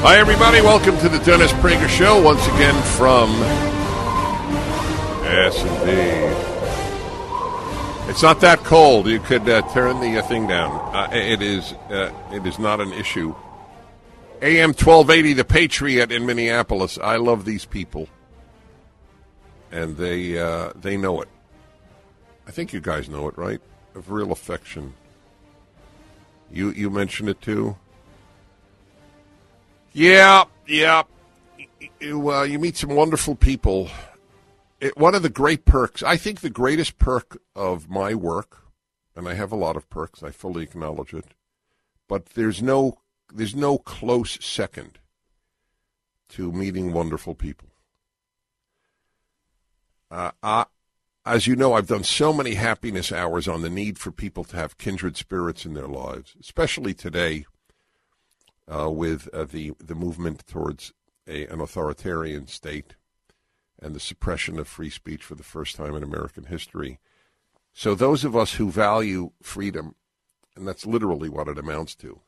Hi, 0.00 0.18
everybody. 0.18 0.60
Welcome 0.60 0.96
to 0.98 1.08
the 1.08 1.18
Dennis 1.18 1.50
Prager 1.54 1.88
Show 1.88 2.22
once 2.22 2.46
again 2.46 2.80
from. 2.96 3.30
Yes, 5.24 5.58
indeed. 5.58 6.36
It's 8.08 8.22
not 8.22 8.40
that 8.42 8.60
cold. 8.60 9.08
You 9.08 9.18
could 9.18 9.48
uh, 9.48 9.62
turn 9.72 10.00
the 10.00 10.18
uh, 10.18 10.22
thing 10.22 10.46
down. 10.46 10.94
Uh, 10.94 11.10
it 11.12 11.42
is. 11.42 11.72
Uh, 11.90 12.12
it 12.32 12.46
is 12.46 12.60
not 12.60 12.80
an 12.80 12.92
issue. 12.92 13.34
AM 14.40 14.72
twelve 14.72 15.10
eighty, 15.10 15.32
the 15.32 15.44
Patriot 15.44 16.12
in 16.12 16.24
Minneapolis. 16.24 16.96
I 16.96 17.16
love 17.16 17.44
these 17.44 17.64
people, 17.64 18.08
and 19.72 19.96
they 19.96 20.38
uh, 20.38 20.74
they 20.76 20.96
know 20.96 21.22
it. 21.22 21.28
I 22.46 22.52
think 22.52 22.72
you 22.72 22.80
guys 22.80 23.08
know 23.08 23.26
it, 23.26 23.36
right? 23.36 23.60
Of 23.96 24.12
real 24.12 24.30
affection. 24.30 24.94
You 26.52 26.70
you 26.70 26.88
mentioned 26.88 27.28
it 27.28 27.42
too. 27.42 27.76
Yeah, 29.98 30.44
yeah. 30.68 31.02
You 31.98 32.30
uh, 32.30 32.44
you 32.44 32.60
meet 32.60 32.76
some 32.76 32.90
wonderful 32.90 33.34
people. 33.34 33.90
It, 34.80 34.96
one 34.96 35.16
of 35.16 35.24
the 35.24 35.28
great 35.28 35.64
perks, 35.64 36.04
I 36.04 36.16
think, 36.16 36.38
the 36.38 36.50
greatest 36.50 36.98
perk 36.98 37.42
of 37.56 37.90
my 37.90 38.14
work, 38.14 38.62
and 39.16 39.28
I 39.28 39.34
have 39.34 39.50
a 39.50 39.56
lot 39.56 39.76
of 39.76 39.90
perks. 39.90 40.22
I 40.22 40.30
fully 40.30 40.62
acknowledge 40.62 41.12
it, 41.12 41.34
but 42.06 42.26
there's 42.26 42.62
no 42.62 42.98
there's 43.34 43.56
no 43.56 43.76
close 43.76 44.38
second 44.40 45.00
to 46.28 46.52
meeting 46.52 46.92
wonderful 46.92 47.34
people. 47.34 47.70
Uh, 50.12 50.30
I, 50.44 50.66
as 51.26 51.48
you 51.48 51.56
know, 51.56 51.72
I've 51.72 51.88
done 51.88 52.04
so 52.04 52.32
many 52.32 52.54
happiness 52.54 53.10
hours 53.10 53.48
on 53.48 53.62
the 53.62 53.70
need 53.70 53.98
for 53.98 54.12
people 54.12 54.44
to 54.44 54.56
have 54.56 54.78
kindred 54.78 55.16
spirits 55.16 55.66
in 55.66 55.74
their 55.74 55.88
lives, 55.88 56.36
especially 56.40 56.94
today 56.94 57.46
uh, 58.68 58.90
with 58.90 59.28
uh, 59.32 59.44
the 59.44 59.72
the 59.78 59.94
movement 59.94 60.46
towards 60.46 60.92
a, 61.26 61.46
an 61.46 61.60
authoritarian 61.60 62.46
state 62.46 62.94
and 63.80 63.94
the 63.94 64.00
suppression 64.00 64.58
of 64.58 64.66
free 64.68 64.90
speech 64.90 65.22
for 65.22 65.34
the 65.34 65.42
first 65.42 65.76
time 65.76 65.94
in 65.94 66.02
American 66.02 66.44
history. 66.44 66.98
So 67.72 67.94
those 67.94 68.24
of 68.24 68.34
us 68.34 68.54
who 68.54 68.70
value 68.70 69.30
freedom, 69.42 69.94
and 70.56 70.66
that's 70.66 70.86
literally 70.86 71.28
what 71.28 71.48
it 71.48 71.58
amounts 71.58 71.94
to, 71.96 72.20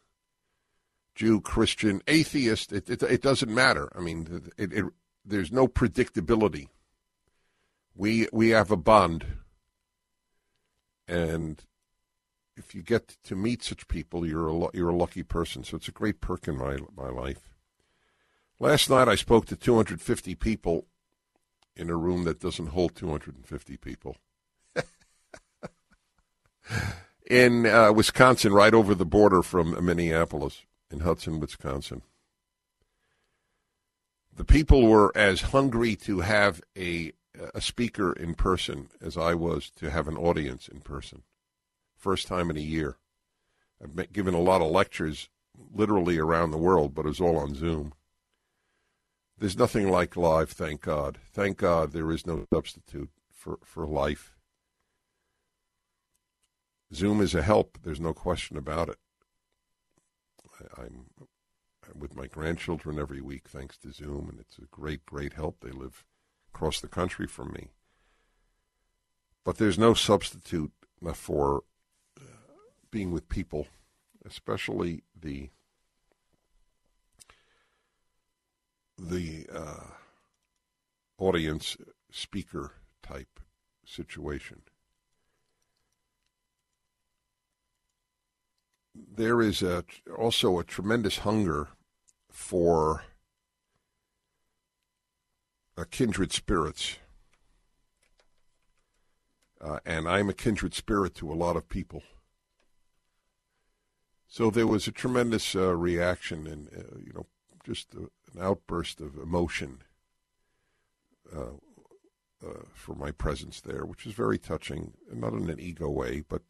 Jew, 1.15 1.41
Christian, 1.41 2.03
atheist, 2.07 2.73
it, 2.73 2.89
it, 2.89 3.03
it 3.03 3.23
doesn't 3.23 3.53
matter. 3.53 3.91
I 3.97 4.01
mean, 4.01 4.51
it, 4.57 4.73
it, 4.73 4.85
there's 5.25 5.51
no 5.51 5.67
predictability. 5.67 6.69
We 7.95 8.29
we 8.33 8.51
have 8.51 8.71
a 8.71 8.77
bond, 8.77 9.27
and 11.09 11.63
if 12.61 12.75
you 12.75 12.83
get 12.83 13.17
to 13.25 13.35
meet 13.35 13.63
such 13.63 13.89
people, 13.89 14.27
you're 14.27 14.49
a 14.49 14.69
you're 14.75 14.91
a 14.91 14.97
lucky 14.97 15.23
person. 15.23 15.65
So 15.65 15.77
it's 15.77 15.89
a 15.89 15.93
great 15.93 16.21
perk 16.21 16.47
in 16.47 16.59
my 16.59 16.77
my 16.95 17.09
life. 17.09 17.49
Last 18.61 18.91
night 18.91 19.09
I 19.09 19.15
spoke 19.15 19.47
to 19.47 19.57
250 19.57 20.35
people 20.35 20.87
in 21.75 21.89
a 21.89 21.97
room 21.97 22.25
that 22.25 22.39
doesn't 22.39 22.69
hold 22.69 22.95
250 22.95 23.77
people. 23.79 24.17
in 27.31 27.65
uh, 27.65 27.93
Wisconsin, 27.93 28.53
right 28.53 28.75
over 28.75 28.95
the 28.95 29.07
border 29.07 29.43
from 29.43 29.83
Minneapolis, 29.83 30.67
in 30.91 31.01
Hudson, 31.01 31.41
Wisconsin. 31.41 32.03
The 34.37 34.45
people 34.45 34.87
were 34.87 35.11
as 35.15 35.41
hungry 35.41 35.97
to 35.97 36.21
have 36.21 36.61
a 36.77 37.13
a 37.55 37.61
speaker 37.63 38.13
in 38.13 38.35
person 38.35 38.91
as 39.01 39.17
I 39.17 39.35
was 39.35 39.71
to 39.77 39.89
have 39.89 40.09
an 40.09 40.19
audience 40.19 40.69
in 40.69 40.81
person 40.81 41.23
first 42.01 42.27
time 42.27 42.51
in 42.51 42.57
a 42.57 42.61
year. 42.61 42.97
I've 43.83 44.13
given 44.13 44.35
a 44.35 44.41
lot 44.41 44.63
of 44.63 44.71
lectures 44.71 45.29
literally 45.73 46.19
around 46.19 46.51
the 46.51 46.59
world, 46.59 46.95
but 46.95 47.05
it 47.05 47.09
was 47.09 47.21
all 47.21 47.37
on 47.37 47.55
Zoom. 47.55 47.93
There's 49.39 49.57
nothing 49.57 49.89
like 49.89 50.17
live, 50.17 50.51
thank 50.51 50.83
God. 50.83 51.19
Thank 51.33 51.59
God 51.59 51.93
there 51.93 52.11
is 52.11 52.27
no 52.27 52.47
substitute 52.53 53.11
for, 53.33 53.59
for 53.65 53.87
life. 53.87 54.37
Zoom 56.93 57.21
is 57.21 57.35
a 57.35 57.43
help, 57.43 57.79
there's 57.83 58.01
no 58.01 58.13
question 58.13 58.57
about 58.57 58.89
it. 58.89 58.99
I, 60.77 60.83
I'm 60.83 61.07
with 61.99 62.15
my 62.17 62.27
grandchildren 62.27 62.99
every 62.99 63.21
week 63.21 63.49
thanks 63.49 63.77
to 63.79 63.93
Zoom, 63.93 64.29
and 64.29 64.41
it's 64.41 64.59
a 64.59 64.67
great, 64.71 65.07
great 65.07 65.35
help. 65.35 65.61
They 65.61 65.71
live 65.71 66.05
across 66.53 66.81
the 66.81 66.89
country 66.89 67.27
from 67.27 67.53
me. 67.53 67.71
But 69.45 69.59
there's 69.59 69.79
no 69.79 69.95
substitute 69.95 70.73
for 71.15 71.63
being 72.91 73.11
with 73.13 73.29
people, 73.29 73.67
especially 74.25 75.03
the 75.19 75.51
the 78.99 79.47
uh, 79.53 79.87
audience 81.19 81.77
speaker 82.11 82.73
type 83.03 83.41
situation. 83.85 84.63
There 88.95 89.41
is 89.41 89.63
a, 89.63 89.85
also 90.19 90.59
a 90.59 90.65
tremendous 90.65 91.19
hunger 91.19 91.69
for 92.31 93.05
uh, 95.79 95.85
kindred 95.91 96.33
spirits. 96.33 96.99
Uh, 99.61 99.79
and 99.85 100.09
I'm 100.09 100.29
a 100.29 100.35
kindred 100.35 100.75
spirit 100.75 101.15
to 101.17 101.33
a 101.33 101.35
lot 101.35 101.57
of 101.57 101.69
people. 101.69 102.03
So 104.33 104.49
there 104.49 104.69
was 104.69 104.87
a 104.87 104.93
tremendous 104.93 105.57
uh, 105.57 105.75
reaction 105.75 106.47
and, 106.47 106.69
uh, 106.69 106.99
you 107.05 107.13
know, 107.13 107.27
just 107.65 107.93
a, 107.95 108.09
an 108.33 108.41
outburst 108.41 109.01
of 109.01 109.17
emotion 109.17 109.83
uh, 111.37 111.57
uh, 112.47 112.63
for 112.73 112.95
my 112.95 113.11
presence 113.11 113.61
there, 113.61 113.85
which 113.85 114.07
is 114.07 114.13
very 114.13 114.39
touching, 114.39 114.93
not 115.13 115.33
in 115.33 115.51
an 115.51 115.59
ego 115.59 115.91
way, 115.91 116.23
but 116.29 116.43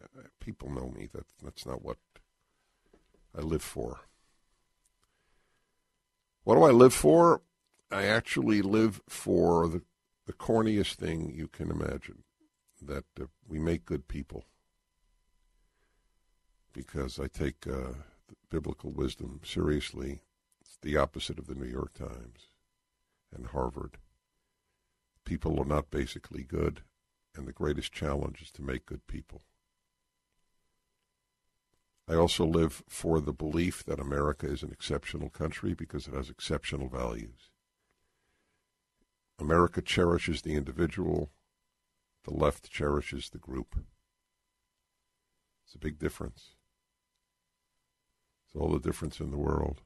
uh, 0.00 0.22
people 0.40 0.70
know 0.70 0.88
me. 0.88 1.06
That 1.12 1.26
That's 1.44 1.66
not 1.66 1.84
what 1.84 1.98
I 3.36 3.42
live 3.42 3.62
for. 3.62 4.00
What 6.44 6.54
do 6.54 6.62
I 6.62 6.70
live 6.70 6.94
for? 6.94 7.42
I 7.90 8.04
actually 8.06 8.62
live 8.62 9.02
for 9.06 9.68
the, 9.68 9.82
the 10.26 10.32
corniest 10.32 10.94
thing 10.94 11.30
you 11.30 11.46
can 11.46 11.70
imagine 11.70 12.24
that 12.80 13.04
uh, 13.20 13.26
we 13.46 13.58
make 13.58 13.84
good 13.84 14.08
people 14.08 14.46
because 16.76 17.18
I 17.18 17.26
take 17.26 17.66
uh, 17.66 17.94
biblical 18.50 18.92
wisdom 18.92 19.40
seriously. 19.42 20.20
It's 20.60 20.76
the 20.82 20.98
opposite 20.98 21.38
of 21.38 21.46
the 21.46 21.54
New 21.54 21.66
York 21.66 21.94
Times 21.94 22.50
and 23.34 23.46
Harvard. 23.46 23.96
People 25.24 25.58
are 25.58 25.64
not 25.64 25.90
basically 25.90 26.42
good, 26.42 26.82
and 27.34 27.46
the 27.46 27.52
greatest 27.52 27.92
challenge 27.92 28.42
is 28.42 28.50
to 28.52 28.62
make 28.62 28.84
good 28.84 29.06
people. 29.06 29.42
I 32.08 32.14
also 32.14 32.44
live 32.44 32.84
for 32.88 33.20
the 33.20 33.32
belief 33.32 33.82
that 33.84 33.98
America 33.98 34.46
is 34.46 34.62
an 34.62 34.70
exceptional 34.70 35.30
country 35.30 35.72
because 35.72 36.06
it 36.06 36.14
has 36.14 36.28
exceptional 36.28 36.88
values. 36.88 37.50
America 39.38 39.80
cherishes 39.80 40.42
the 40.42 40.54
individual, 40.54 41.30
the 42.24 42.34
left 42.34 42.70
cherishes 42.70 43.30
the 43.30 43.38
group. 43.38 43.76
It's 45.64 45.74
a 45.74 45.78
big 45.78 45.98
difference 45.98 46.55
all 48.56 48.70
the 48.70 48.80
difference 48.80 49.20
in 49.20 49.30
the 49.30 49.36
world. 49.36 49.82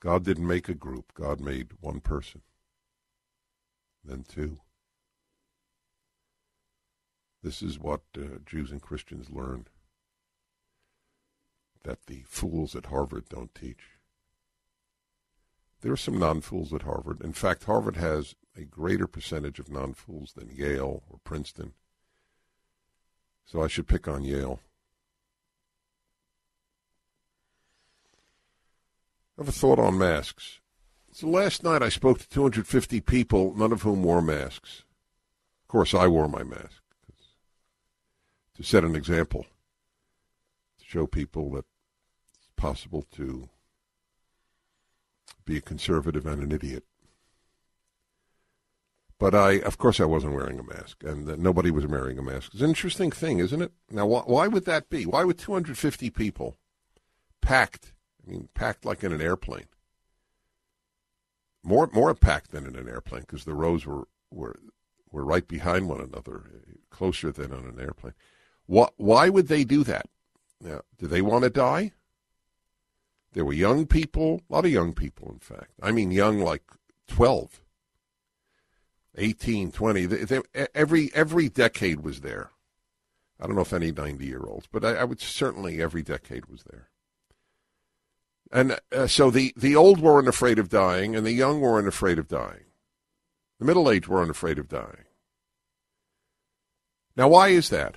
God 0.00 0.24
didn't 0.24 0.46
make 0.46 0.68
a 0.68 0.74
group, 0.74 1.12
God 1.14 1.40
made 1.40 1.72
one 1.80 2.00
person, 2.00 2.42
then 4.04 4.24
two. 4.26 4.58
This 7.42 7.62
is 7.62 7.78
what 7.78 8.02
uh, 8.16 8.38
Jews 8.46 8.70
and 8.70 8.80
Christians 8.80 9.30
learn 9.30 9.66
that 11.82 12.06
the 12.06 12.22
fools 12.26 12.76
at 12.76 12.86
Harvard 12.86 13.28
don't 13.28 13.54
teach. 13.54 13.82
There 15.80 15.92
are 15.92 15.96
some 15.96 16.18
non 16.18 16.40
fools 16.40 16.72
at 16.72 16.82
Harvard. 16.82 17.20
In 17.22 17.32
fact, 17.32 17.64
Harvard 17.64 17.96
has 17.96 18.36
a 18.56 18.62
greater 18.62 19.08
percentage 19.08 19.58
of 19.58 19.70
non 19.70 19.94
fools 19.94 20.32
than 20.34 20.50
Yale 20.50 21.02
or 21.10 21.18
Princeton. 21.24 21.72
So 23.44 23.62
I 23.62 23.66
should 23.66 23.88
pick 23.88 24.06
on 24.06 24.22
Yale. 24.22 24.60
Have 29.42 29.48
a 29.48 29.52
thought 29.52 29.80
on 29.80 29.98
masks. 29.98 30.60
So 31.10 31.26
last 31.26 31.64
night 31.64 31.82
I 31.82 31.88
spoke 31.88 32.20
to 32.20 32.28
250 32.28 33.00
people, 33.00 33.54
none 33.56 33.72
of 33.72 33.82
whom 33.82 34.04
wore 34.04 34.22
masks. 34.22 34.84
Of 35.64 35.68
course, 35.68 35.94
I 35.94 36.06
wore 36.06 36.28
my 36.28 36.44
mask 36.44 36.80
to 38.54 38.62
set 38.62 38.84
an 38.84 38.94
example, 38.94 39.46
to 40.78 40.84
show 40.84 41.08
people 41.08 41.50
that 41.52 41.64
it's 42.36 42.50
possible 42.56 43.04
to 43.16 43.48
be 45.44 45.56
a 45.56 45.60
conservative 45.60 46.24
and 46.24 46.40
an 46.40 46.52
idiot. 46.52 46.84
But 49.18 49.34
I, 49.34 49.58
of 49.60 49.76
course, 49.76 49.98
I 49.98 50.04
wasn't 50.04 50.34
wearing 50.34 50.60
a 50.60 50.62
mask, 50.62 51.02
and 51.02 51.28
uh, 51.28 51.36
nobody 51.36 51.72
was 51.72 51.86
wearing 51.86 52.18
a 52.18 52.22
mask. 52.22 52.52
It's 52.52 52.62
an 52.62 52.68
interesting 52.68 53.10
thing, 53.10 53.38
isn't 53.40 53.62
it? 53.62 53.72
Now, 53.90 54.06
wh- 54.06 54.28
why 54.28 54.46
would 54.46 54.66
that 54.66 54.88
be? 54.88 55.04
Why 55.04 55.24
would 55.24 55.38
250 55.38 56.10
people 56.10 56.58
packed, 57.40 57.92
I 58.26 58.30
mean, 58.30 58.48
packed 58.54 58.84
like 58.84 59.02
in 59.02 59.12
an 59.12 59.20
airplane, 59.20 59.66
more 61.62 61.88
more 61.92 62.14
packed 62.14 62.52
than 62.52 62.66
in 62.66 62.76
an 62.76 62.88
airplane 62.88 63.22
because 63.22 63.44
the 63.44 63.54
rows 63.54 63.86
were, 63.86 64.06
were 64.30 64.56
were 65.12 65.24
right 65.24 65.46
behind 65.46 65.88
one 65.88 66.00
another, 66.00 66.50
closer 66.90 67.30
than 67.30 67.52
on 67.52 67.66
an 67.66 67.78
airplane. 67.78 68.14
What, 68.66 68.94
why 68.96 69.28
would 69.28 69.48
they 69.48 69.64
do 69.64 69.84
that? 69.84 70.06
Now, 70.60 70.82
do 70.98 71.06
they 71.06 71.22
want 71.22 71.44
to 71.44 71.50
die? 71.50 71.92
There 73.32 73.44
were 73.44 73.52
young 73.52 73.86
people, 73.86 74.40
a 74.48 74.54
lot 74.54 74.64
of 74.64 74.70
young 74.70 74.92
people, 74.92 75.30
in 75.30 75.38
fact. 75.38 75.72
I 75.82 75.90
mean, 75.90 76.10
young 76.10 76.40
like 76.40 76.62
12, 77.08 77.62
18, 79.16 79.72
20. 79.72 80.06
They, 80.06 80.24
they, 80.24 80.40
every, 80.74 81.10
every 81.14 81.48
decade 81.48 82.00
was 82.00 82.20
there. 82.20 82.50
I 83.40 83.46
don't 83.46 83.56
know 83.56 83.62
if 83.62 83.72
any 83.72 83.90
90 83.90 84.24
year 84.24 84.44
olds, 84.46 84.68
but 84.70 84.84
I, 84.84 84.94
I, 84.94 85.04
would 85.04 85.20
certainly 85.20 85.82
every 85.82 86.02
decade 86.02 86.46
was 86.46 86.62
there. 86.64 86.88
And 88.52 88.78
uh, 88.92 89.06
so 89.06 89.30
the, 89.30 89.54
the 89.56 89.74
old 89.74 90.00
weren't 90.00 90.28
afraid 90.28 90.58
of 90.58 90.68
dying, 90.68 91.16
and 91.16 91.24
the 91.24 91.32
young 91.32 91.60
weren't 91.60 91.88
afraid 91.88 92.18
of 92.18 92.28
dying. 92.28 92.66
The 93.58 93.64
middle 93.64 93.90
aged 93.90 94.08
weren't 94.08 94.30
afraid 94.30 94.58
of 94.58 94.68
dying. 94.68 95.04
Now, 97.16 97.28
why 97.28 97.48
is 97.48 97.70
that? 97.70 97.96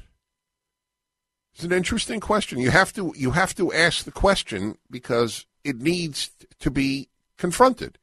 It's 1.54 1.63
an 1.63 1.72
interesting 1.72 2.19
question. 2.19 2.60
You 2.60 2.72
have 2.72 2.94
to 2.94 3.13
you 3.16 3.31
have 3.31 3.56
to 3.56 3.72
ask 3.72 4.04
the 4.04 4.12
question 4.12 4.78
because 4.90 5.46
it 5.63 5.78
needs 5.78 6.31
to 6.60 6.69
be 6.69 7.10
confronted. 7.38 7.98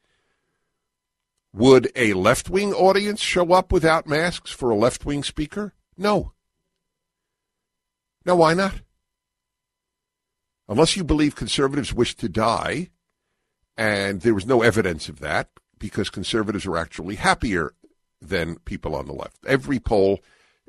Would 1.55 1.93
a 1.95 2.15
left 2.15 2.49
wing 2.49 2.73
audience 2.73 3.21
show 3.21 3.53
up 3.53 3.71
without 3.71 4.07
masks 4.07 4.51
for 4.51 4.71
a 4.71 4.77
left 4.77 5.05
wing 5.05 5.23
speaker? 5.23 5.75
No. 5.99 6.33
Now, 8.25 8.37
why 8.37 8.55
not? 8.55 8.81
Unless 10.73 10.97
you 10.97 11.05
believe 11.05 11.37
conservatives 11.37 11.93
wish 11.93 12.17
to 12.17 12.29
die, 12.29 12.89
and 13.77 14.23
there 14.23 14.35
was 14.35 14.47
no 14.47 14.63
evidence 14.63 15.09
of 15.09 15.21
that 15.21 15.51
because 15.79 16.11
conservatives 16.11 16.67
are 16.67 16.77
actually 16.77 17.17
happier 17.17 17.75
than 18.21 18.57
people 18.61 18.95
on 18.95 19.07
the 19.07 19.13
left. 19.13 19.37
Every 19.47 19.79
poll 19.79 20.21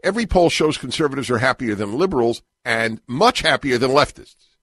Every 0.03 0.25
poll 0.25 0.49
shows 0.49 0.77
conservatives 0.77 1.31
are 1.31 1.37
happier 1.37 1.75
than 1.75 1.97
liberals 1.97 2.41
and 2.65 2.99
much 3.07 3.41
happier 3.41 3.77
than 3.77 3.91
leftists 3.91 4.55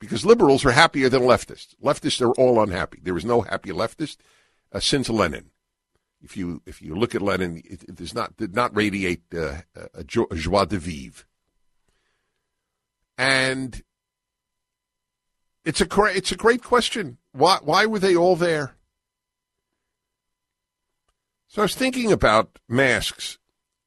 because 0.00 0.26
liberals 0.26 0.64
are 0.64 0.72
happier 0.72 1.08
than 1.08 1.22
leftists. 1.22 1.76
Leftists 1.80 2.20
are 2.20 2.32
all 2.32 2.60
unhappy. 2.60 2.98
There 3.00 3.16
is 3.16 3.24
no 3.24 3.42
happy 3.42 3.70
leftist 3.70 4.16
uh, 4.72 4.80
since 4.80 5.08
Lenin. 5.08 5.50
If 6.20 6.36
you 6.36 6.60
if 6.66 6.82
you 6.82 6.96
look 6.96 7.14
at 7.14 7.22
Lenin, 7.22 7.62
it, 7.64 7.84
it 7.84 7.94
does 7.94 8.14
not 8.14 8.36
did 8.36 8.54
not 8.54 8.76
radiate 8.76 9.22
uh, 9.32 9.62
a, 9.76 10.00
a 10.00 10.04
joie 10.04 10.64
de 10.64 10.78
vivre. 10.78 11.24
And 13.16 13.80
it's 15.64 15.80
a 15.80 15.86
it's 16.06 16.32
a 16.32 16.36
great 16.36 16.62
question. 16.62 17.18
Why 17.32 17.58
why 17.62 17.86
were 17.86 17.98
they 17.98 18.16
all 18.16 18.36
there? 18.36 18.76
So 21.48 21.62
I 21.62 21.64
was 21.64 21.74
thinking 21.74 22.12
about 22.12 22.60
masks 22.68 23.38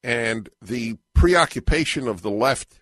and 0.04 0.50
the 0.62 0.98
preoccupation 1.14 2.10
of 2.10 2.22
the 2.22 2.30
left 2.30 2.82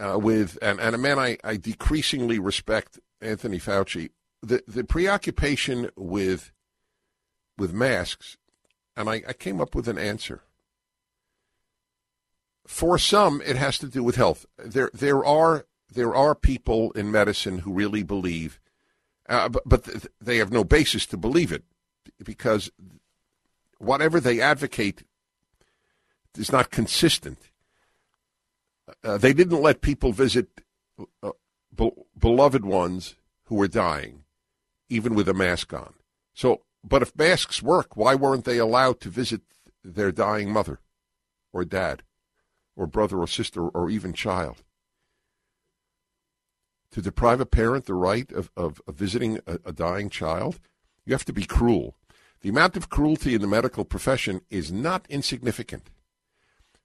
uh, 0.00 0.18
with, 0.18 0.58
and, 0.62 0.80
and 0.80 0.94
a 0.94 0.98
man 0.98 1.18
I, 1.18 1.36
I 1.44 1.56
decreasingly 1.56 2.38
respect, 2.38 2.98
Anthony 3.20 3.58
Fauci, 3.58 4.10
the, 4.42 4.62
the 4.66 4.84
preoccupation 4.84 5.90
with 5.96 6.50
with 7.56 7.72
masks, 7.72 8.36
and 8.96 9.08
I, 9.08 9.22
I 9.28 9.32
came 9.32 9.60
up 9.60 9.74
with 9.74 9.86
an 9.86 9.98
answer. 9.98 10.42
For 12.66 12.98
some, 12.98 13.40
it 13.42 13.56
has 13.56 13.78
to 13.78 13.86
do 13.86 14.02
with 14.02 14.16
health. 14.16 14.44
There, 14.58 14.90
there 14.92 15.24
are 15.24 15.66
there 15.92 16.14
are 16.14 16.34
people 16.34 16.92
in 16.92 17.10
medicine 17.10 17.60
who 17.60 17.72
really 17.72 18.02
believe, 18.02 18.60
uh, 19.28 19.48
but, 19.48 19.62
but 19.66 20.06
they 20.20 20.38
have 20.38 20.52
no 20.52 20.64
basis 20.64 21.06
to 21.06 21.16
believe 21.16 21.52
it 21.52 21.64
because 22.22 22.70
whatever 23.78 24.20
they 24.20 24.40
advocate 24.40 25.04
is 26.36 26.50
not 26.50 26.70
consistent. 26.70 27.38
Uh, 29.02 29.16
they 29.18 29.32
didn't 29.32 29.62
let 29.62 29.80
people 29.80 30.12
visit 30.12 30.48
uh, 31.22 31.30
be- 31.74 31.92
beloved 32.18 32.64
ones 32.64 33.16
who 33.44 33.54
were 33.54 33.68
dying, 33.68 34.24
even 34.88 35.14
with 35.14 35.28
a 35.28 35.34
mask 35.34 35.72
on. 35.72 35.94
So, 36.34 36.62
but 36.82 37.02
if 37.02 37.16
masks 37.16 37.62
work, 37.62 37.96
why 37.96 38.14
weren't 38.14 38.44
they 38.44 38.58
allowed 38.58 39.00
to 39.00 39.08
visit 39.08 39.42
their 39.82 40.12
dying 40.12 40.50
mother, 40.50 40.80
or 41.52 41.64
dad, 41.64 42.02
or 42.76 42.86
brother, 42.86 43.18
or 43.18 43.26
sister, 43.26 43.68
or 43.68 43.88
even 43.88 44.12
child? 44.12 44.62
To 46.94 47.02
deprive 47.02 47.40
a 47.40 47.46
parent 47.46 47.86
the 47.86 47.94
right 47.94 48.30
of, 48.30 48.52
of, 48.56 48.80
of 48.86 48.94
visiting 48.94 49.40
a, 49.48 49.58
a 49.64 49.72
dying 49.72 50.08
child, 50.08 50.60
you 51.04 51.12
have 51.12 51.24
to 51.24 51.32
be 51.32 51.44
cruel. 51.44 51.96
The 52.42 52.50
amount 52.50 52.76
of 52.76 52.88
cruelty 52.88 53.34
in 53.34 53.40
the 53.40 53.48
medical 53.48 53.84
profession 53.84 54.42
is 54.48 54.70
not 54.70 55.04
insignificant 55.08 55.90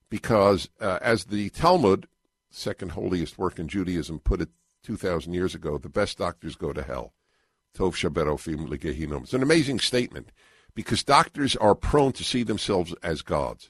because 0.10 0.68
uh, 0.82 0.98
as 1.04 1.26
the 1.26 1.52
Talmud, 1.52 2.08
second 2.50 2.94
holiest 2.94 3.38
work 3.38 3.60
in 3.60 3.68
Judaism, 3.68 4.18
put 4.18 4.42
it 4.42 4.50
2,000 4.82 5.34
years 5.34 5.54
ago, 5.54 5.78
the 5.78 5.90
best 5.90 6.18
doctors 6.18 6.56
go 6.56 6.74
to 6.74 6.82
hell. 6.82 7.14
Tov 7.78 7.94
shaberofim 7.94 8.68
legehinom. 8.68 9.22
It's 9.22 9.34
an 9.36 9.44
amazing 9.44 9.80
statement 9.80 10.32
because 10.74 11.04
doctors 11.04 11.56
are 11.56 11.76
prone 11.76 12.14
to 12.14 12.24
see 12.24 12.42
themselves 12.42 12.96
as 13.04 13.22
gods. 13.22 13.70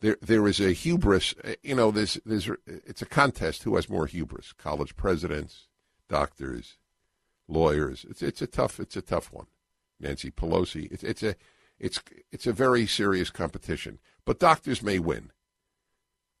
There, 0.00 0.16
there 0.20 0.46
is 0.48 0.60
a 0.60 0.72
hubris. 0.72 1.34
Uh, 1.44 1.54
you 1.62 1.74
know, 1.74 1.90
there's, 1.90 2.18
there's, 2.24 2.50
it's 2.66 3.02
a 3.02 3.06
contest 3.06 3.62
who 3.62 3.76
has 3.76 3.88
more 3.88 4.06
hubris: 4.06 4.52
college 4.52 4.96
presidents, 4.96 5.68
doctors, 6.08 6.78
lawyers. 7.48 8.06
It's, 8.08 8.22
it's 8.22 8.42
a 8.42 8.46
tough, 8.46 8.80
it's 8.80 8.96
a 8.96 9.02
tough 9.02 9.32
one. 9.32 9.46
Nancy 9.98 10.30
Pelosi. 10.30 10.90
It's, 10.90 11.02
it's 11.02 11.22
a, 11.22 11.34
it's, 11.78 12.00
it's 12.32 12.46
a 12.46 12.52
very 12.52 12.86
serious 12.86 13.30
competition 13.30 13.98
but 14.24 14.38
doctors 14.38 14.82
may 14.82 14.98
win. 14.98 15.32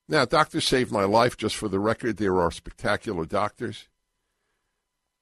Now, 0.08 0.24
doctors 0.24 0.64
saved 0.64 0.92
my 0.92 1.04
life. 1.04 1.36
Just 1.36 1.56
for 1.56 1.68
the 1.68 1.78
record, 1.78 2.16
there 2.16 2.40
are 2.40 2.50
spectacular 2.50 3.24
doctors 3.24 3.88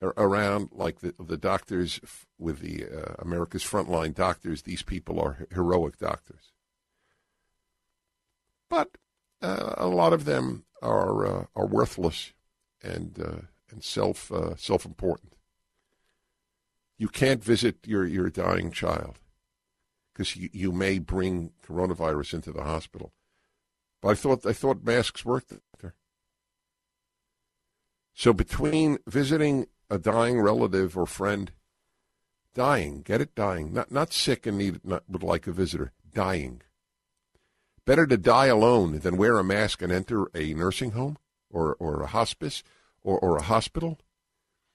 around, 0.02 0.70
like 0.72 1.00
the 1.00 1.14
the 1.18 1.36
doctors 1.36 2.00
with 2.38 2.60
the 2.60 2.84
uh, 2.84 3.14
America's 3.18 3.64
frontline 3.64 4.14
doctors. 4.14 4.62
These 4.62 4.82
people 4.82 5.20
are 5.20 5.46
heroic 5.50 5.98
doctors, 5.98 6.52
but 8.68 8.96
uh, 9.42 9.74
a 9.76 9.86
lot 9.86 10.12
of 10.12 10.24
them 10.24 10.64
are 10.82 11.26
uh, 11.26 11.44
are 11.54 11.66
worthless 11.66 12.32
and 12.82 13.18
uh, 13.20 13.42
and 13.70 13.82
self 13.82 14.30
uh, 14.32 14.56
self 14.56 14.84
important. 14.84 15.34
You 16.96 17.08
can't 17.08 17.42
visit 17.42 17.76
your 17.86 18.04
your 18.04 18.30
dying 18.30 18.70
child 18.70 19.18
because 20.12 20.36
you, 20.36 20.50
you 20.52 20.72
may 20.72 20.98
bring 20.98 21.52
coronavirus 21.64 22.34
into 22.34 22.52
the 22.52 22.64
hospital. 22.64 23.12
But 24.00 24.10
I 24.10 24.14
thought 24.14 24.46
I 24.46 24.52
thought 24.52 24.84
masks 24.84 25.24
worked 25.24 25.52
there. 25.80 25.94
So 28.14 28.32
between 28.32 28.98
visiting 29.06 29.66
a 29.88 29.98
dying 29.98 30.40
relative 30.40 30.98
or 30.98 31.06
friend, 31.06 31.52
dying, 32.52 33.02
get 33.02 33.20
it, 33.20 33.34
dying, 33.34 33.72
not 33.72 33.92
not 33.92 34.12
sick 34.12 34.46
and 34.46 34.58
need 34.58 34.80
not 34.84 35.04
would 35.08 35.22
like 35.22 35.46
a 35.46 35.52
visitor, 35.52 35.92
dying. 36.12 36.62
Better 37.88 38.06
to 38.06 38.18
die 38.18 38.48
alone 38.48 38.98
than 38.98 39.16
wear 39.16 39.38
a 39.38 39.42
mask 39.42 39.80
and 39.80 39.90
enter 39.90 40.26
a 40.34 40.52
nursing 40.52 40.90
home 40.90 41.16
or 41.48 41.74
or 41.80 42.02
a 42.02 42.06
hospice 42.06 42.62
or, 43.02 43.18
or 43.18 43.38
a 43.38 43.42
hospital. 43.42 43.98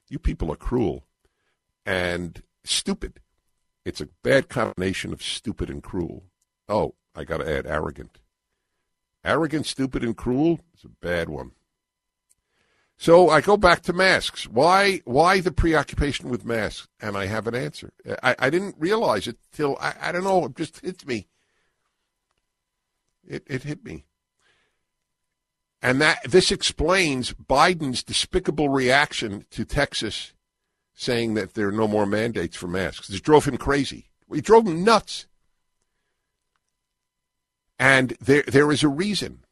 You 0.10 0.18
people 0.18 0.52
are 0.52 0.56
cruel 0.56 1.04
and 1.86 2.42
stupid. 2.64 3.20
It's 3.86 4.02
a 4.02 4.10
bad 4.24 4.50
combination 4.50 5.14
of 5.14 5.22
stupid 5.22 5.70
and 5.70 5.84
cruel. 5.84 6.24
Oh, 6.68 6.96
I 7.16 7.24
got 7.24 7.38
to 7.38 7.48
add 7.48 7.68
arrogant. 7.68 8.18
Arrogant, 9.24 9.68
stupid, 9.68 10.04
and 10.04 10.18
cruel 10.18 10.62
is 10.76 10.84
a 10.84 10.90
bad 10.90 11.30
one. 11.30 11.52
So 12.98 13.30
I 13.30 13.42
go 13.42 13.58
back 13.58 13.84
to 13.84 13.94
masks. 13.94 14.48
Why? 14.48 15.02
Why 15.06 15.40
the 15.40 15.52
preoccupation 15.52 16.30
with 16.30 16.46
masks? 16.46 16.88
And 17.00 17.16
I 17.16 17.28
have 17.28 17.46
an 17.46 17.54
answer. 17.54 17.94
I, 18.24 18.36
I 18.40 18.50
didn't 18.50 18.78
realize 18.80 19.28
it 19.28 19.38
till 19.52 19.78
I, 19.80 19.94
I 20.02 20.12
don't 20.12 20.24
know. 20.24 20.46
It 20.46 20.56
just 20.56 20.80
hit 20.80 21.06
me. 21.06 21.28
It 23.28 23.44
it 23.48 23.64
hit 23.64 23.84
me. 23.84 24.06
And 25.82 26.00
that 26.02 26.20
this 26.24 26.52
explains 26.52 27.34
Biden's 27.34 28.04
despicable 28.04 28.70
reaction 28.70 29.46
to 29.52 29.66
Texas 29.66 30.34
saying 30.94 31.34
that 31.34 31.56
there 31.56 31.68
are 31.68 31.74
no 31.74 31.88
more 31.88 32.06
mandates 32.06 32.56
for 32.56 32.68
masks. 32.68 33.10
It 33.10 33.24
drove 33.24 33.46
him 33.46 33.58
crazy. 33.58 34.06
It 34.32 34.46
drove 34.46 34.68
him 34.68 34.84
nuts. 34.84 35.28
And 37.78 38.16
there 38.22 38.44
there 38.48 38.72
is 38.72 38.84
a 38.84 38.88
reason. 38.88 39.44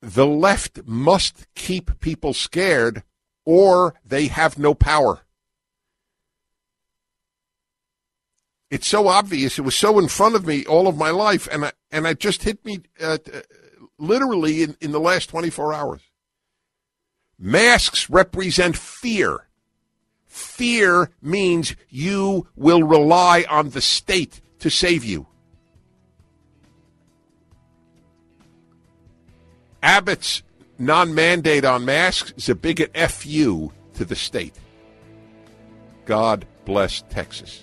The 0.00 0.26
left 0.26 0.86
must 0.86 1.46
keep 1.54 1.98
people 1.98 2.34
scared 2.34 3.02
or 3.44 3.94
they 4.04 4.26
have 4.28 4.58
no 4.58 4.74
power. 4.74 5.22
It's 8.70 8.86
so 8.86 9.08
obvious. 9.08 9.58
It 9.58 9.62
was 9.62 9.76
so 9.76 9.98
in 9.98 10.08
front 10.08 10.34
of 10.34 10.46
me 10.46 10.66
all 10.66 10.88
of 10.88 10.96
my 10.96 11.10
life, 11.10 11.48
and 11.50 11.66
I, 11.66 11.72
and 11.94 12.06
it 12.08 12.18
just 12.18 12.42
hit 12.42 12.62
me 12.64 12.80
uh, 13.00 13.18
literally 13.98 14.64
in, 14.64 14.76
in 14.80 14.90
the 14.90 14.98
last 14.98 15.28
24 15.28 15.72
hours. 15.72 16.00
Masks 17.38 18.10
represent 18.10 18.76
fear. 18.76 19.46
Fear 20.26 21.10
means 21.22 21.76
you 21.88 22.48
will 22.56 22.82
rely 22.82 23.44
on 23.48 23.70
the 23.70 23.80
state 23.80 24.40
to 24.58 24.70
save 24.70 25.04
you. 25.04 25.28
Abbott's 29.80 30.42
non 30.76 31.14
mandate 31.14 31.64
on 31.64 31.84
masks 31.84 32.32
is 32.36 32.48
a 32.48 32.56
big 32.56 32.90
FU 32.96 33.70
to 33.94 34.04
the 34.04 34.16
state. 34.16 34.54
God 36.06 36.44
bless 36.64 37.02
Texas. 37.02 37.62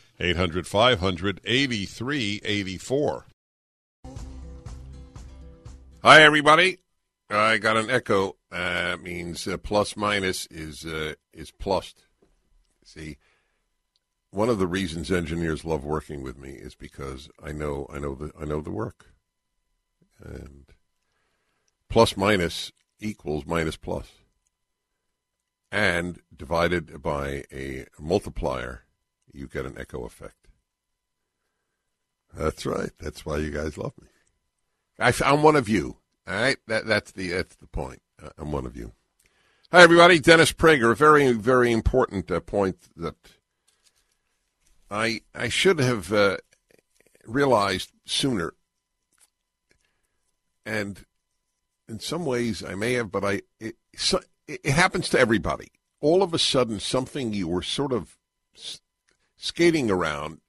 800 0.21 0.67
500 0.67 1.41
8384. 1.43 3.25
Hi, 6.03 6.21
everybody. 6.21 6.77
I 7.27 7.57
got 7.57 7.77
an 7.77 7.89
echo. 7.89 8.35
Uh, 8.51 8.97
means 9.01 9.47
uh, 9.47 9.57
plus 9.57 9.97
minus 9.97 10.45
is 10.51 10.85
uh, 10.85 11.13
is 11.33 11.49
plussed. 11.51 12.03
See, 12.83 13.17
one 14.29 14.49
of 14.49 14.59
the 14.59 14.67
reasons 14.67 15.11
engineers 15.11 15.65
love 15.65 15.83
working 15.83 16.21
with 16.21 16.37
me 16.37 16.51
is 16.51 16.75
because 16.75 17.29
I 17.43 17.51
know 17.51 17.87
I 17.91 17.97
know 17.97 18.13
the 18.13 18.31
I 18.39 18.45
know 18.45 18.61
the 18.61 18.69
work, 18.69 19.07
and 20.23 20.65
plus 21.89 22.15
minus 22.15 22.71
equals 22.99 23.45
minus 23.47 23.75
plus, 23.75 24.05
plus. 24.05 24.11
and 25.71 26.19
divided 26.35 27.01
by 27.01 27.45
a 27.51 27.87
multiplier 27.99 28.83
you 29.33 29.47
get 29.47 29.65
an 29.65 29.77
echo 29.77 30.05
effect. 30.05 30.47
That's 32.33 32.65
right. 32.65 32.91
That's 32.99 33.25
why 33.25 33.37
you 33.37 33.51
guys 33.51 33.77
love 33.77 33.93
me. 34.01 34.07
I, 34.99 35.13
am 35.23 35.43
one 35.43 35.55
of 35.55 35.67
you. 35.67 35.97
All 36.27 36.35
right. 36.35 36.57
That, 36.67 36.85
that's 36.85 37.11
the 37.11 37.29
that's 37.29 37.55
the 37.55 37.67
point. 37.67 38.01
Uh, 38.21 38.29
I'm 38.37 38.51
one 38.51 38.65
of 38.65 38.77
you. 38.77 38.93
Hi, 39.71 39.81
everybody. 39.81 40.19
Dennis 40.19 40.53
Prager. 40.53 40.91
A 40.91 40.95
very 40.95 41.31
very 41.33 41.71
important 41.71 42.31
uh, 42.31 42.39
point 42.39 42.77
that 42.95 43.15
I 44.89 45.21
I 45.35 45.49
should 45.49 45.79
have 45.79 46.13
uh, 46.13 46.37
realized 47.25 47.91
sooner. 48.05 48.53
And 50.65 51.05
in 51.89 51.99
some 51.99 52.25
ways, 52.25 52.63
I 52.63 52.75
may 52.75 52.93
have, 52.93 53.11
but 53.11 53.25
I 53.25 53.41
it, 53.59 53.75
so, 53.95 54.21
it 54.47 54.65
happens 54.65 55.09
to 55.09 55.19
everybody. 55.19 55.69
All 55.99 56.23
of 56.23 56.33
a 56.33 56.39
sudden, 56.39 56.79
something 56.79 57.33
you 57.33 57.47
were 57.47 57.61
sort 57.61 57.91
of 57.91 58.17
skating 59.41 59.89
around 59.89 60.39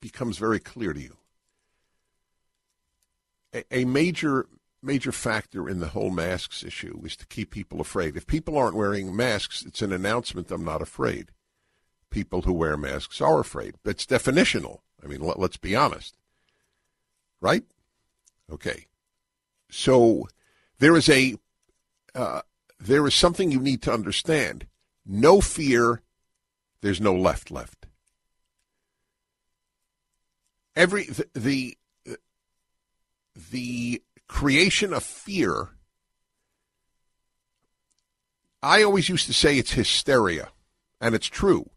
becomes 0.00 0.36
very 0.36 0.58
clear 0.58 0.92
to 0.92 1.00
you. 1.00 1.16
A, 3.54 3.64
a, 3.70 3.84
major 3.86 4.46
major 4.82 5.12
factor 5.12 5.66
in 5.66 5.80
the 5.80 5.88
whole 5.88 6.10
masks 6.10 6.62
issue 6.62 7.00
is 7.04 7.16
to 7.16 7.26
keep 7.26 7.50
people 7.50 7.80
afraid. 7.80 8.16
If 8.16 8.26
people 8.26 8.58
aren't 8.58 8.76
wearing 8.76 9.16
masks, 9.16 9.64
it's 9.64 9.80
an 9.80 9.92
announcement 9.92 10.50
I'm 10.50 10.64
not 10.64 10.82
afraid. 10.82 11.30
People 12.10 12.42
who 12.42 12.52
wear 12.52 12.76
masks 12.76 13.20
are 13.22 13.40
afraid. 13.40 13.76
It's 13.84 14.04
definitional. 14.04 14.80
I 15.02 15.06
mean, 15.06 15.20
let, 15.20 15.38
let's 15.38 15.56
be 15.56 15.74
honest. 15.74 16.16
Right? 17.40 17.64
Okay. 18.52 18.86
So 19.70 20.28
there 20.78 20.96
is 20.96 21.08
a 21.08 21.36
uh, 22.14 22.42
there 22.78 23.06
is 23.06 23.14
something 23.14 23.50
you 23.50 23.60
need 23.60 23.80
to 23.82 23.92
understand. 23.92 24.66
No 25.06 25.40
fear 25.40 26.02
there's 26.82 27.00
no 27.00 27.14
left 27.14 27.50
left. 27.50 27.86
Every 30.76 31.04
the, 31.04 31.26
the 31.34 31.76
the 33.50 34.02
creation 34.28 34.92
of 34.92 35.02
fear 35.02 35.70
I 38.62 38.82
always 38.82 39.08
used 39.08 39.26
to 39.26 39.32
say 39.32 39.58
it's 39.58 39.72
hysteria, 39.72 40.50
and 41.00 41.14
it's 41.14 41.26
true. 41.26 41.70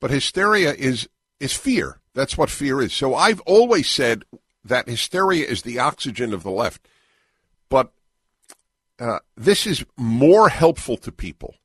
But 0.00 0.10
hysteria 0.10 0.72
is 0.72 1.08
is 1.40 1.54
fear. 1.54 1.98
That's 2.14 2.38
what 2.38 2.50
fear 2.50 2.80
is. 2.80 2.92
So 2.92 3.14
I've 3.14 3.40
always 3.40 3.88
said 3.88 4.24
that 4.64 4.88
hysteria 4.88 5.46
is 5.46 5.62
the 5.62 5.78
oxygen 5.78 6.32
of 6.32 6.42
the 6.42 6.50
left. 6.50 6.86
But 7.68 7.92
uh, 8.98 9.18
this 9.36 9.66
is 9.66 9.84
more 9.96 10.48
helpful 10.48 10.96
to 10.98 11.12
people 11.12 11.56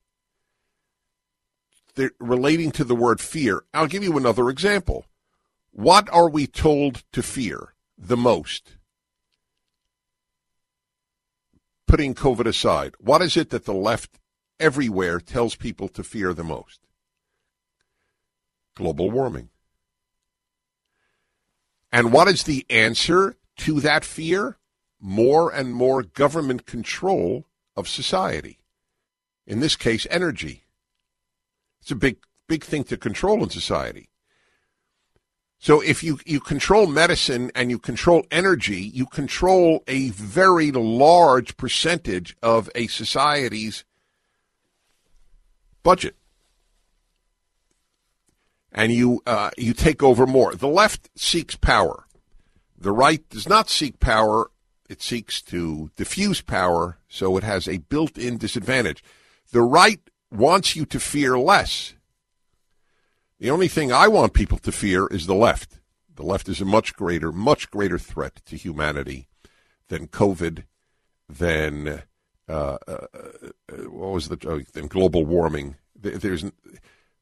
relating 2.19 2.71
to 2.71 2.83
the 2.83 2.95
word 2.95 3.21
fear. 3.21 3.63
I'll 3.73 3.87
give 3.87 4.03
you 4.03 4.17
another 4.17 4.49
example. 4.49 5.05
What 5.71 6.09
are 6.11 6.29
we 6.29 6.47
told 6.47 7.03
to 7.11 7.23
fear 7.23 7.73
the 7.97 8.17
most? 8.17 8.77
Putting 11.87 12.15
COVID 12.15 12.45
aside, 12.45 12.95
what 12.99 13.21
is 13.21 13.37
it 13.37 13.49
that 13.51 13.65
the 13.65 13.73
left 13.73 14.19
everywhere 14.59 15.19
tells 15.19 15.55
people 15.55 15.87
to 15.89 16.03
fear 16.03 16.33
the 16.33 16.43
most? 16.43 16.79
Global 18.75 19.11
warming. 19.11 19.49
And 21.91 22.11
what 22.11 22.27
is 22.27 22.43
the 22.43 22.65
answer 22.69 23.37
to 23.57 23.79
that 23.81 24.03
fear? 24.03 24.57
More 24.99 25.53
and 25.53 25.73
more 25.73 26.01
government 26.01 26.65
control 26.65 27.45
of 27.75 27.87
society. 27.87 28.59
In 29.45 29.59
this 29.59 29.75
case, 29.75 30.07
energy. 30.09 30.63
It's 31.83 31.91
a 31.91 31.95
big, 31.95 32.15
big 32.47 32.63
thing 32.63 32.85
to 32.85 32.95
control 32.95 33.43
in 33.43 33.49
society. 33.49 34.07
So 35.59 35.81
if 35.81 36.01
you, 36.01 36.17
you 36.25 36.39
control 36.39 36.87
medicine 36.87 37.51
and 37.55 37.69
you 37.69 37.77
control 37.77 38.25
energy, 38.31 38.79
you 38.79 39.05
control 39.05 39.83
a 39.85 40.09
very 40.11 40.71
large 40.71 41.57
percentage 41.57 42.37
of 42.41 42.69
a 42.73 42.87
society's 42.87 43.83
budget. 45.83 46.15
And 48.71 48.93
you, 48.93 49.21
uh, 49.27 49.51
you 49.57 49.73
take 49.73 50.01
over 50.01 50.25
more. 50.25 50.55
The 50.55 50.69
left 50.69 51.09
seeks 51.17 51.57
power. 51.57 52.05
The 52.77 52.93
right 52.93 53.27
does 53.29 53.47
not 53.47 53.69
seek 53.69 53.99
power. 53.99 54.51
It 54.89 55.01
seeks 55.01 55.41
to 55.43 55.91
diffuse 55.97 56.39
power, 56.39 56.97
so 57.09 57.35
it 57.35 57.43
has 57.43 57.67
a 57.67 57.79
built 57.79 58.17
in 58.17 58.37
disadvantage. 58.37 59.03
The 59.51 59.61
right 59.61 59.99
wants 60.33 60.75
you 60.75 60.85
to 60.85 60.99
fear 60.99 61.37
less. 61.37 61.93
The 63.39 63.51
only 63.51 63.67
thing 63.67 63.91
I 63.91 64.07
want 64.07 64.33
people 64.33 64.57
to 64.59 64.71
fear 64.71 65.07
is 65.07 65.27
the 65.27 65.35
left. 65.35 65.79
The 66.15 66.23
left 66.23 66.47
is 66.49 66.61
a 66.61 66.65
much 66.65 66.95
greater, 66.95 67.31
much 67.31 67.69
greater 67.69 67.97
threat 67.97 68.41
to 68.45 68.55
humanity 68.55 69.27
than 69.89 70.07
COVID, 70.07 70.63
than 71.27 72.03
uh, 72.47 72.77
uh, 72.87 72.97
uh 73.11 73.77
what 73.89 74.13
was 74.13 74.29
the 74.29 74.37
uh, 74.49 74.59
than 74.73 74.87
global 74.87 75.25
warming. 75.25 75.75
There's 75.95 76.45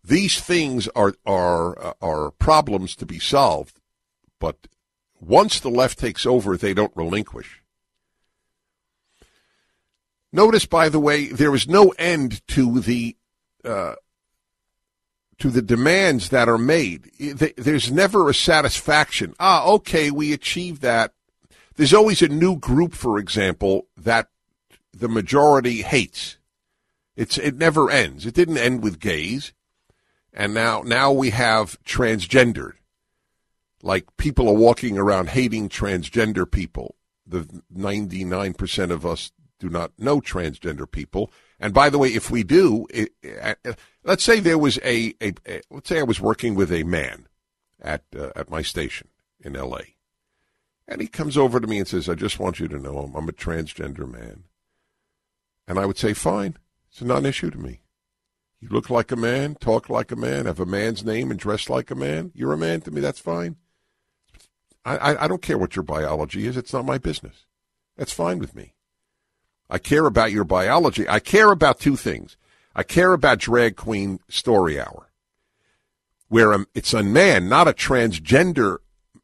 these 0.03 0.39
things 0.39 0.88
are 0.89 1.13
are 1.25 1.80
uh, 1.80 1.94
are 2.01 2.32
problems 2.32 2.96
to 2.98 3.06
be 3.06 3.20
solved, 3.20 3.80
but 4.39 4.68
once 5.20 5.60
the 5.60 5.70
left 5.70 6.00
takes 6.00 6.25
over, 6.25 6.58
they 6.58 6.74
don't 6.74 6.96
relinquish. 6.96 7.61
Notice, 10.33 10.65
by 10.65 10.89
the 10.89 11.00
way, 11.00 11.27
there 11.27 11.53
is 11.53 11.67
no 11.67 11.89
end 12.00 12.45
to 12.50 12.79
the 12.79 13.17
uh, 13.65 13.95
to 15.39 15.50
the 15.50 15.61
demands 15.61 16.29
that 16.29 16.47
are 16.47 16.57
made. 16.57 17.11
There's 17.57 17.91
never 17.91 18.29
a 18.29 18.33
satisfaction. 18.33 19.33
Ah, 19.39 19.65
okay, 19.65 20.11
we 20.11 20.31
achieved 20.33 20.81
that. 20.83 21.13
There's 21.75 21.93
always 21.93 22.21
a 22.21 22.27
new 22.27 22.57
group, 22.57 22.93
for 22.93 23.17
example, 23.17 23.88
that 23.97 24.27
the 24.93 25.09
majority 25.09 25.81
hates. 25.81 26.38
It's 27.15 27.38
it 27.38 27.57
never 27.57 27.89
ends. 27.89 28.25
It 28.25 28.33
didn't 28.33 28.57
end 28.57 28.83
with 28.83 29.00
gays, 29.00 29.51
and 30.33 30.53
now 30.53 30.81
now 30.85 31.11
we 31.11 31.31
have 31.31 31.81
transgendered. 31.83 32.73
Like 33.83 34.15
people 34.17 34.47
are 34.47 34.53
walking 34.53 34.97
around 34.97 35.29
hating 35.29 35.69
transgender 35.69 36.50
people. 36.50 36.95
The 37.25 37.63
99% 37.75 38.91
of 38.91 39.05
us 39.05 39.31
do 39.62 39.70
not 39.70 39.91
know 39.98 40.20
transgender 40.20 40.89
people. 40.89 41.32
And 41.60 41.74
by 41.74 41.89
the 41.89 42.00
way, 42.00 42.10
if 42.10 42.32
we 42.32 42.44
do, 42.44 42.88
it, 42.89 43.13
it, 43.22 43.77
let's 44.03 44.24
say 44.24 44.39
there 44.39 44.58
was 44.58 44.80
a, 44.84 45.13
a, 45.22 45.34
a, 45.48 45.62
let's 45.70 45.88
say 45.88 46.00
I 46.00 46.03
was 46.03 46.20
working 46.20 46.56
with 46.56 46.72
a 46.72 46.84
man 46.84 47.27
at 47.80 48.03
uh, 48.18 48.32
at 48.36 48.50
my 48.50 48.63
station 48.63 49.10
in 49.39 49.56
L.A. 49.56 49.96
And 50.88 51.00
he 51.00 51.08
comes 51.08 51.38
over 51.38 51.60
to 51.60 51.68
me 51.68 51.77
and 51.77 51.88
says, 51.88 52.10
"I 52.10 52.15
just 52.15 52.39
want 52.39 52.60
you 52.60 52.68
to 52.68 52.80
know 52.80 52.98
I'm, 52.98 53.15
I'm 53.15 53.30
a 53.30 53.34
transgender 53.34 54.12
man." 54.12 54.44
And 55.68 55.77
I 55.77 55.86
would 55.86 56.00
say, 56.00 56.13
"Fine, 56.13 56.58
it's 56.89 57.03
not 57.03 57.20
an 57.20 57.27
issue 57.27 57.51
to 57.51 57.60
me. 57.60 57.82
You 58.60 58.70
look 58.70 58.89
like 58.89 59.12
a 59.12 59.15
man, 59.15 59.56
talk 59.56 59.88
like 59.88 60.12
a 60.12 60.15
man, 60.15 60.48
have 60.48 60.60
a 60.60 60.65
man's 60.65 61.06
name, 61.06 61.30
and 61.30 61.39
dress 61.39 61.70
like 61.70 61.91
a 61.91 61.96
man. 61.96 62.32
You're 62.34 62.53
a 62.53 62.58
man 62.58 62.82
to 62.82 62.91
me. 62.91 63.01
That's 63.01 63.20
fine. 63.20 63.58
I, 64.84 64.98
I, 64.98 65.24
I 65.25 65.27
don't 65.27 65.41
care 65.44 65.60
what 65.60 65.75
your 65.75 65.84
biology 65.84 66.48
is. 66.48 66.58
It's 66.58 66.74
not 66.74 66.86
my 66.86 66.98
business. 66.98 67.46
That's 67.98 68.12
fine 68.12 68.39
with 68.39 68.56
me." 68.56 68.74
I 69.71 69.77
care 69.77 70.05
about 70.05 70.33
your 70.33 70.43
biology. 70.43 71.07
I 71.07 71.19
care 71.19 71.49
about 71.49 71.79
two 71.79 71.95
things. 71.95 72.35
I 72.75 72.83
care 72.83 73.13
about 73.13 73.39
Drag 73.39 73.77
Queen 73.77 74.19
Story 74.27 74.77
Hour, 74.77 75.09
where 76.27 76.53
um, 76.53 76.67
it's 76.75 76.93
a 76.93 77.03
man, 77.03 77.47
not 77.47 77.69
a 77.69 77.73
transgender 77.73 78.79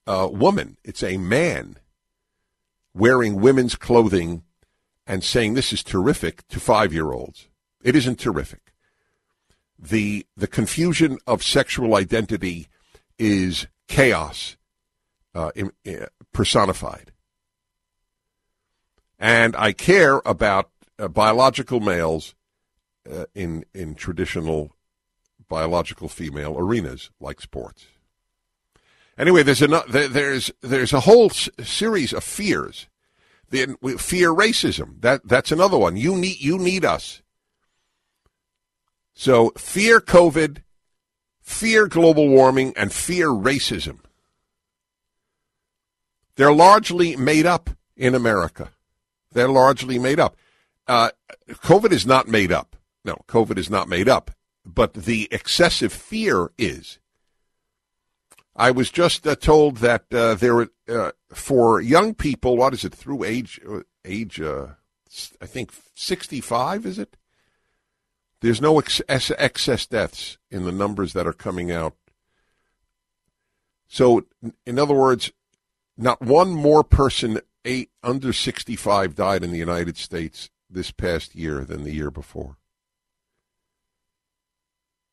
uh, 0.07 0.29
woman. 0.31 0.77
It's 0.85 1.03
a 1.03 1.17
man 1.17 1.77
wearing 2.93 3.41
women's 3.41 3.75
clothing 3.75 4.43
and 5.05 5.21
saying 5.21 5.53
this 5.53 5.73
is 5.73 5.83
terrific 5.83 6.47
to 6.47 6.61
five 6.61 6.93
year 6.93 7.11
olds. 7.11 7.49
It 7.83 7.95
isn't 7.97 8.19
terrific. 8.19 8.71
The, 9.77 10.25
the 10.35 10.47
confusion 10.47 11.19
of 11.27 11.43
sexual 11.43 11.93
identity 11.93 12.69
is 13.19 13.67
chaos 13.87 14.55
uh, 15.35 15.51
in, 15.55 15.71
uh, 15.85 16.07
personified 16.31 17.11
and 19.19 19.55
I 19.55 19.71
care 19.71 20.21
about 20.25 20.69
uh, 20.99 21.07
biological 21.07 21.79
males 21.79 22.35
uh, 23.09 23.25
in 23.33 23.65
in 23.73 23.95
traditional 23.95 24.71
biological 25.47 26.09
female 26.09 26.57
arenas 26.57 27.09
like 27.19 27.41
sports. 27.41 27.87
Anyway, 29.17 29.43
there's 29.43 29.61
a 29.61 29.67
there's 29.87 30.51
there's 30.61 30.93
a 30.93 31.01
whole 31.01 31.29
series 31.29 32.13
of 32.13 32.23
fears. 32.23 32.87
The 33.49 33.77
fear 33.97 34.29
racism. 34.31 35.01
That 35.01 35.21
that's 35.25 35.51
another 35.51 35.77
one. 35.77 35.95
You 35.95 36.17
need 36.17 36.39
you 36.39 36.57
need 36.57 36.85
us. 36.85 37.21
So 39.13 39.51
fear 39.57 39.99
COVID, 39.99 40.61
fear 41.41 41.87
global 41.87 42.27
warming, 42.27 42.73
and 42.75 42.93
fear 42.93 43.29
racism. 43.29 43.99
They're 46.35 46.53
largely 46.53 47.15
made 47.15 47.47
up 47.47 47.71
in 47.95 48.13
America. 48.13 48.69
They're 49.37 49.47
largely 49.47 49.99
made 49.99 50.19
up. 50.19 50.35
Uh, 50.87 51.11
COVID 51.47 51.91
is 51.91 52.07
not 52.07 52.27
made 52.27 52.51
up. 52.51 52.75
No, 53.05 53.21
COVID 53.27 53.59
is 53.59 53.69
not 53.69 53.87
made 53.87 54.09
up. 54.09 54.31
But 54.65 54.95
the 54.95 55.27
excessive 55.31 55.93
fear 55.93 56.49
is. 56.57 56.97
I 58.55 58.71
was 58.71 58.89
just 58.89 59.27
uh, 59.27 59.35
told 59.35 59.77
that 59.77 60.05
uh, 60.11 60.33
there, 60.33 60.69
uh, 60.89 61.11
for 61.31 61.79
young 61.79 62.15
people, 62.15 62.57
what 62.57 62.73
is 62.73 62.83
it 62.83 62.95
through 62.95 63.25
age 63.25 63.61
uh, 63.69 63.81
age? 64.03 64.41
Uh, 64.41 64.69
I 65.39 65.45
think 65.45 65.71
sixty-five. 65.93 66.83
Is 66.87 66.97
it? 66.97 67.15
There's 68.41 68.59
no 68.59 68.79
ex- 68.79 69.01
excess 69.07 69.85
deaths 69.85 70.39
in 70.49 70.65
the 70.65 70.71
numbers 70.71 71.13
that 71.13 71.27
are 71.27 71.33
coming 71.33 71.71
out. 71.71 71.95
So, 73.87 74.25
in 74.65 74.79
other 74.79 74.95
words, 74.95 75.31
not 75.95 76.21
one 76.23 76.49
more 76.49 76.83
person 76.83 77.39
eight 77.67 77.91
under 78.01 78.33
65 78.33 79.13
died 79.13 79.43
in 79.43 79.51
the 79.51 79.57
United 79.57 79.97
States 79.97 80.49
this 80.69 80.91
past 80.91 81.35
year 81.35 81.63
than 81.65 81.83
the 81.83 81.93
year 81.93 82.09
before. 82.09 82.57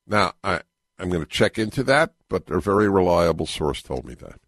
Now, 0.07 0.35
I, 0.43 0.61
I'm 0.99 1.11
going 1.11 1.25
to 1.25 1.29
check 1.29 1.59
into 1.59 1.83
that, 1.85 2.15
but 2.29 2.49
a 2.49 2.61
very 2.61 2.89
reliable 2.89 3.47
source 3.47 3.83
told 3.83 4.05
me 4.05 4.15
that. 4.15 4.41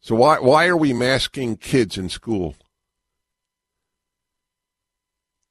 So 0.00 0.14
why 0.14 0.38
why 0.38 0.68
are 0.68 0.76
we 0.76 0.92
masking 0.94 1.56
kids 1.56 1.98
in 1.98 2.08
school? 2.08 2.54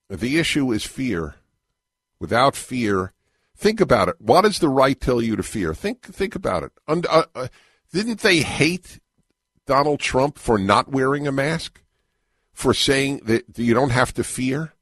The 0.10 0.40
issue 0.40 0.72
is 0.72 0.84
fear. 0.84 1.36
Without 2.20 2.56
fear, 2.56 3.14
think 3.56 3.80
about 3.80 4.08
it. 4.08 4.16
What 4.20 4.42
does 4.42 4.58
the 4.58 4.70
right 4.70 5.00
tell 5.00 5.22
you 5.22 5.36
to 5.36 5.44
fear? 5.44 5.76
Think 5.76 6.02
think 6.02 6.34
about 6.34 6.64
it. 6.64 6.72
uh, 6.88 7.26
uh, 7.36 7.48
didn't 7.98 8.20
they 8.20 8.42
hate 8.42 9.00
Donald 9.66 10.00
Trump 10.00 10.38
for 10.38 10.60
not 10.60 10.88
wearing 10.88 11.28
a 11.28 11.32
mask? 11.32 11.82
For 12.54 12.72
saying 12.72 13.22
that 13.26 13.58
you 13.58 13.74
don't 13.74 13.90
have 13.90 14.14
to 14.14 14.24
fear? 14.24 14.74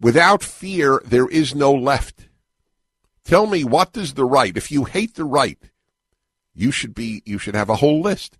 Without 0.00 0.44
fear, 0.44 1.02
there 1.04 1.26
is 1.26 1.52
no 1.52 1.72
left. 1.72 2.28
Tell 3.24 3.48
me 3.48 3.64
what 3.64 3.92
does 3.92 4.14
the 4.14 4.24
right, 4.24 4.56
if 4.56 4.70
you 4.70 4.84
hate 4.84 5.16
the 5.16 5.24
right, 5.24 5.58
you 6.54 6.70
should 6.70 6.94
be 6.94 7.22
you 7.26 7.38
should 7.38 7.56
have 7.56 7.68
a 7.68 7.76
whole 7.76 8.00
list. 8.00 8.38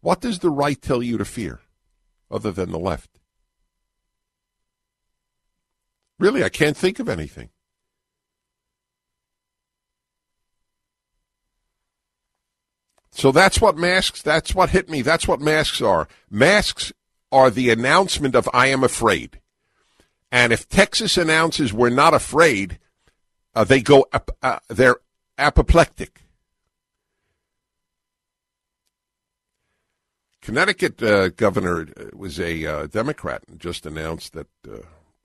What 0.00 0.20
does 0.20 0.38
the 0.38 0.50
right 0.50 0.80
tell 0.80 1.02
you 1.02 1.18
to 1.18 1.24
fear 1.24 1.62
other 2.30 2.52
than 2.52 2.70
the 2.70 2.78
left? 2.78 3.18
Really, 6.20 6.44
I 6.44 6.48
can't 6.48 6.76
think 6.76 7.00
of 7.00 7.08
anything. 7.08 7.50
So 13.14 13.30
that's 13.30 13.60
what 13.60 13.76
masks, 13.76 14.22
that's 14.22 14.56
what 14.56 14.70
hit 14.70 14.90
me. 14.90 15.00
That's 15.00 15.28
what 15.28 15.40
masks 15.40 15.80
are. 15.80 16.08
Masks 16.28 16.92
are 17.30 17.48
the 17.48 17.70
announcement 17.70 18.34
of 18.34 18.48
I 18.52 18.66
am 18.66 18.82
afraid. 18.82 19.40
And 20.32 20.52
if 20.52 20.68
Texas 20.68 21.16
announces 21.16 21.72
we're 21.72 21.90
not 21.90 22.12
afraid, 22.12 22.80
uh, 23.54 23.62
they 23.62 23.80
go, 23.80 24.06
uh, 24.42 24.58
they're 24.68 24.96
apoplectic. 25.38 26.22
Connecticut 30.42 31.00
uh, 31.00 31.28
governor 31.28 31.86
uh, 31.96 32.04
was 32.14 32.40
a 32.40 32.66
uh, 32.66 32.86
Democrat 32.88 33.44
and 33.48 33.60
just 33.60 33.86
announced 33.86 34.32
that 34.32 34.48
uh, 34.68 34.78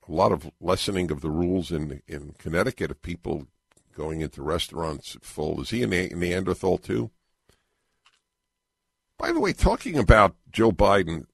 a 0.08 0.12
lot 0.12 0.32
of 0.32 0.52
lessening 0.62 1.10
of 1.10 1.21
the 1.21 1.32
rules 1.32 1.71
in 1.71 2.02
in 2.08 2.36
Connecticut 2.38 2.91
of 2.91 3.02
people 3.02 3.47
going 3.95 4.21
into 4.21 4.43
restaurants 4.43 5.17
full. 5.21 5.60
Is 5.60 5.71
he 5.71 5.82
a 5.82 5.88
Neanderthal 5.88 6.78
too? 6.78 7.10
By 9.19 9.34
the 9.34 9.41
way, 9.41 9.51
talking 9.51 9.99
about 9.99 10.38
Joe 10.49 10.71
Biden, 10.71 11.25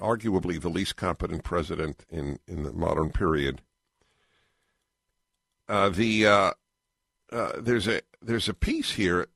arguably 0.00 0.60
the 0.60 0.68
least 0.68 0.96
competent 0.96 1.44
president 1.44 2.04
in, 2.10 2.40
in 2.48 2.64
the 2.64 2.72
modern 2.72 3.10
period, 3.10 3.62
uh, 5.68 5.90
the 5.90 6.26
uh, 6.26 6.50
uh, 7.30 7.52
there's 7.60 7.86
a 7.86 8.00
there's 8.20 8.48
a 8.48 8.54
piece 8.54 8.92
here 8.92 9.28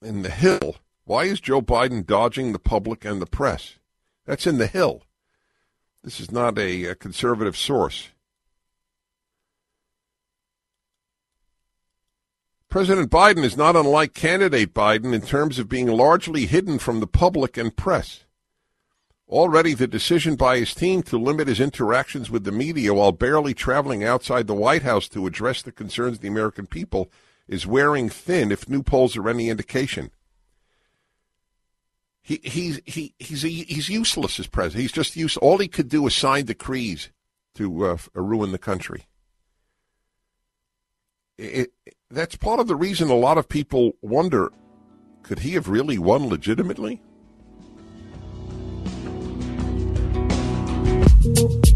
in 0.00 0.22
the 0.22 0.30
Hill. 0.30 0.76
Why 1.04 1.24
is 1.24 1.40
Joe 1.40 1.60
Biden 1.60 2.06
dodging 2.06 2.52
the 2.52 2.58
public 2.58 3.04
and 3.04 3.20
the 3.20 3.26
press? 3.26 3.76
That's 4.24 4.46
in 4.46 4.56
the 4.56 4.66
Hill. 4.66 5.02
This 6.02 6.20
is 6.20 6.30
not 6.30 6.58
a, 6.58 6.86
a 6.86 6.94
conservative 6.94 7.56
source. 7.56 8.08
President 12.72 13.10
Biden 13.10 13.44
is 13.44 13.54
not 13.54 13.76
unlike 13.76 14.14
candidate 14.14 14.72
Biden 14.72 15.12
in 15.12 15.20
terms 15.20 15.58
of 15.58 15.68
being 15.68 15.88
largely 15.88 16.46
hidden 16.46 16.78
from 16.78 17.00
the 17.00 17.06
public 17.06 17.58
and 17.58 17.76
press. 17.76 18.24
Already, 19.28 19.74
the 19.74 19.86
decision 19.86 20.36
by 20.36 20.56
his 20.56 20.74
team 20.74 21.02
to 21.02 21.18
limit 21.18 21.48
his 21.48 21.60
interactions 21.60 22.30
with 22.30 22.44
the 22.44 22.50
media 22.50 22.94
while 22.94 23.12
barely 23.12 23.52
traveling 23.52 24.02
outside 24.02 24.46
the 24.46 24.54
White 24.54 24.84
House 24.84 25.06
to 25.08 25.26
address 25.26 25.60
the 25.60 25.70
concerns 25.70 26.16
of 26.16 26.22
the 26.22 26.28
American 26.28 26.66
people 26.66 27.10
is 27.46 27.66
wearing 27.66 28.08
thin 28.08 28.50
if 28.50 28.66
new 28.66 28.82
polls 28.82 29.18
are 29.18 29.28
any 29.28 29.50
indication. 29.50 30.10
He, 32.22 32.40
he's 32.42 32.80
he, 32.86 33.12
he's 33.18 33.44
a, 33.44 33.50
he's 33.50 33.90
useless 33.90 34.40
as 34.40 34.46
president. 34.46 34.80
He's 34.80 34.92
just 34.92 35.14
useless. 35.14 35.42
All 35.42 35.58
he 35.58 35.68
could 35.68 35.90
do 35.90 36.06
is 36.06 36.16
sign 36.16 36.46
decrees 36.46 37.10
to 37.56 37.84
uh, 37.84 37.98
ruin 38.14 38.50
the 38.50 38.56
country. 38.56 39.02
It, 41.36 41.72
it, 41.84 41.96
that's 42.12 42.36
part 42.36 42.60
of 42.60 42.68
the 42.68 42.76
reason 42.76 43.08
a 43.08 43.16
lot 43.16 43.38
of 43.38 43.48
people 43.48 43.96
wonder 44.02 44.52
could 45.22 45.38
he 45.38 45.52
have 45.52 45.68
really 45.68 45.98
won 45.98 46.28
legitimately? 46.28 47.00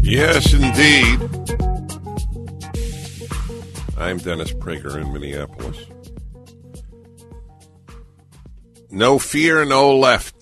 Yes, 0.01 0.53
indeed. 0.53 1.21
I'm 3.97 4.17
Dennis 4.17 4.51
Prager 4.53 5.01
in 5.01 5.11
Minneapolis. 5.13 5.85
No 8.91 9.17
fear, 9.17 9.65
no 9.65 9.97
left. 9.97 10.35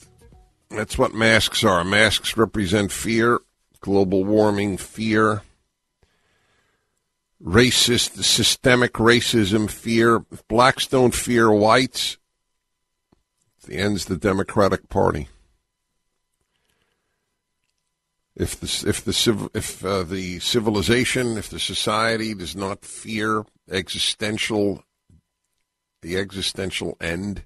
That's 0.70 0.98
what 0.98 1.14
masks 1.14 1.64
are. 1.64 1.84
Masks 1.84 2.36
represent 2.36 2.92
fear, 2.92 3.40
global 3.82 4.26
warming, 4.26 4.78
fear, 4.78 5.44
racist, 7.42 8.24
systemic 8.24 8.94
racism, 8.94 9.70
fear. 9.70 10.26
If 10.32 10.48
blacks 10.48 10.88
don't 10.88 11.14
fear 11.14 11.52
whites, 11.52 12.18
it 13.68 13.76
ends 13.76 14.06
the 14.06 14.18
Democratic 14.18 14.90
Party. 14.90 15.28
If 18.36 18.60
the 18.60 18.90
if 18.90 19.04
the 19.04 19.50
if 19.54 19.86
uh, 19.86 20.04
the 20.04 20.40
civilization, 20.40 21.38
if 21.38 21.50
the 21.50 21.60
society 21.60 22.34
does 22.34 22.56
not 22.56 22.84
fear 22.84 23.46
existential, 23.72 24.84
the 26.02 26.18
existential 26.18 26.98
end 27.00 27.46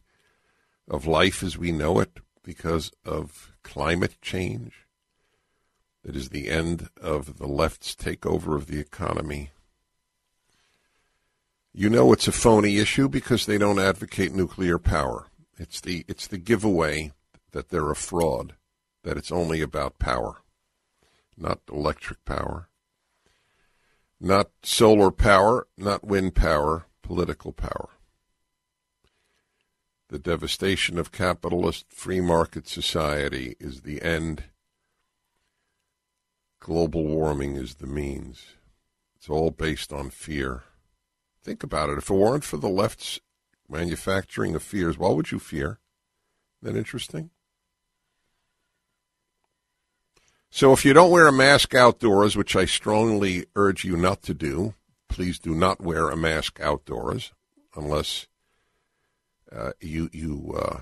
of 0.90 1.06
life 1.06 1.44
as 1.44 1.60
we 1.60 1.72
know 1.72 2.00
it, 2.00 2.18
because 2.44 2.92
of 3.06 3.56
climate 3.64 4.16
change, 4.20 4.88
it 6.04 6.16
is 6.16 6.30
the 6.30 6.50
end 6.50 6.90
of 7.00 7.38
the 7.38 7.48
left's 7.48 7.96
takeover 7.96 8.56
of 8.56 8.66
the 8.66 8.80
economy. 8.80 9.52
You 11.74 11.90
know 11.90 12.12
it's 12.14 12.28
a 12.28 12.32
phony 12.32 12.78
issue 12.78 13.08
because 13.08 13.46
they 13.46 13.58
don't 13.58 13.80
advocate 13.80 14.34
nuclear 14.34 14.80
power. 14.80 15.28
It's 15.58 15.80
the 15.82 16.06
it's 16.08 16.28
the 16.28 16.38
giveaway 16.38 17.12
that 17.52 17.70
they're 17.70 17.92
a 17.92 17.96
fraud, 17.96 18.56
that 19.04 19.18
it's 19.18 19.32
only 19.32 19.62
about 19.62 20.00
power 20.00 20.38
not 21.40 21.60
electric 21.72 22.24
power, 22.26 22.70
not 24.20 24.50
solar 24.62 25.12
power, 25.12 25.68
not 25.78 26.04
wind 26.04 26.36
power, 26.36 26.86
political 27.02 27.54
power. 27.54 27.90
The 30.10 30.20
devastation 30.20 30.98
of 30.98 31.12
capitalist 31.12 31.86
free 31.94 32.20
market 32.20 32.68
society 32.68 33.56
is 33.60 33.82
the 33.82 34.02
end. 34.02 34.46
Global 36.60 37.06
warming 37.06 37.56
is 37.56 37.76
the 37.76 37.88
means. 37.88 38.56
It's 39.16 39.30
all 39.30 39.52
based 39.52 39.94
on 39.94 40.10
fear. 40.10 40.64
Think 41.44 41.64
about 41.64 41.90
it. 41.90 41.98
If 41.98 42.10
it 42.10 42.14
weren't 42.14 42.44
for 42.44 42.58
the 42.58 42.70
left's 42.70 43.20
manufacturing 43.70 44.56
of 44.56 44.64
fears, 44.64 44.98
what 44.98 45.16
would 45.16 45.32
you 45.32 45.40
fear? 45.40 45.80
Isn't 46.62 46.74
that 46.74 46.80
interesting? 46.80 47.30
So 50.50 50.74
if 50.74 50.84
you 50.84 50.94
don't 50.94 51.12
wear 51.12 51.28
a 51.28 51.32
mask 51.32 51.76
outdoors, 51.76 52.36
which 52.36 52.56
I 52.56 52.66
strongly 52.66 53.46
urge 53.56 53.86
you 53.86 53.96
not 53.96 54.24
to 54.24 54.34
do, 54.34 54.74
please 55.08 55.38
do 55.40 55.54
not 55.54 55.82
wear 55.82 56.10
a 56.10 56.18
mask 56.18 56.60
outdoors 56.60 57.32
unless 57.76 58.28
uh, 59.52 59.72
you 59.80 60.10
you 60.12 60.56
uh, 60.58 60.80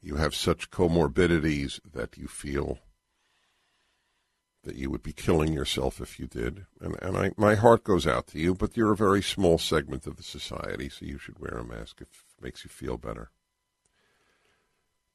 you 0.00 0.16
have 0.16 0.34
such 0.34 0.70
comorbidities 0.70 1.80
that 1.92 2.16
you 2.16 2.28
feel 2.28 2.78
that 4.68 4.76
you 4.76 4.90
would 4.90 5.02
be 5.02 5.14
killing 5.14 5.54
yourself 5.54 5.98
if 5.98 6.20
you 6.20 6.26
did. 6.26 6.66
And 6.78 6.94
and 7.00 7.16
I 7.16 7.32
my 7.38 7.54
heart 7.54 7.84
goes 7.84 8.06
out 8.06 8.26
to 8.28 8.38
you, 8.38 8.54
but 8.54 8.76
you're 8.76 8.92
a 8.92 8.96
very 8.96 9.22
small 9.22 9.56
segment 9.56 10.06
of 10.06 10.16
the 10.16 10.22
society, 10.22 10.90
so 10.90 11.06
you 11.06 11.16
should 11.16 11.38
wear 11.38 11.56
a 11.56 11.64
mask 11.64 12.02
if 12.02 12.08
it 12.36 12.44
makes 12.44 12.64
you 12.64 12.68
feel 12.68 12.98
better. 12.98 13.30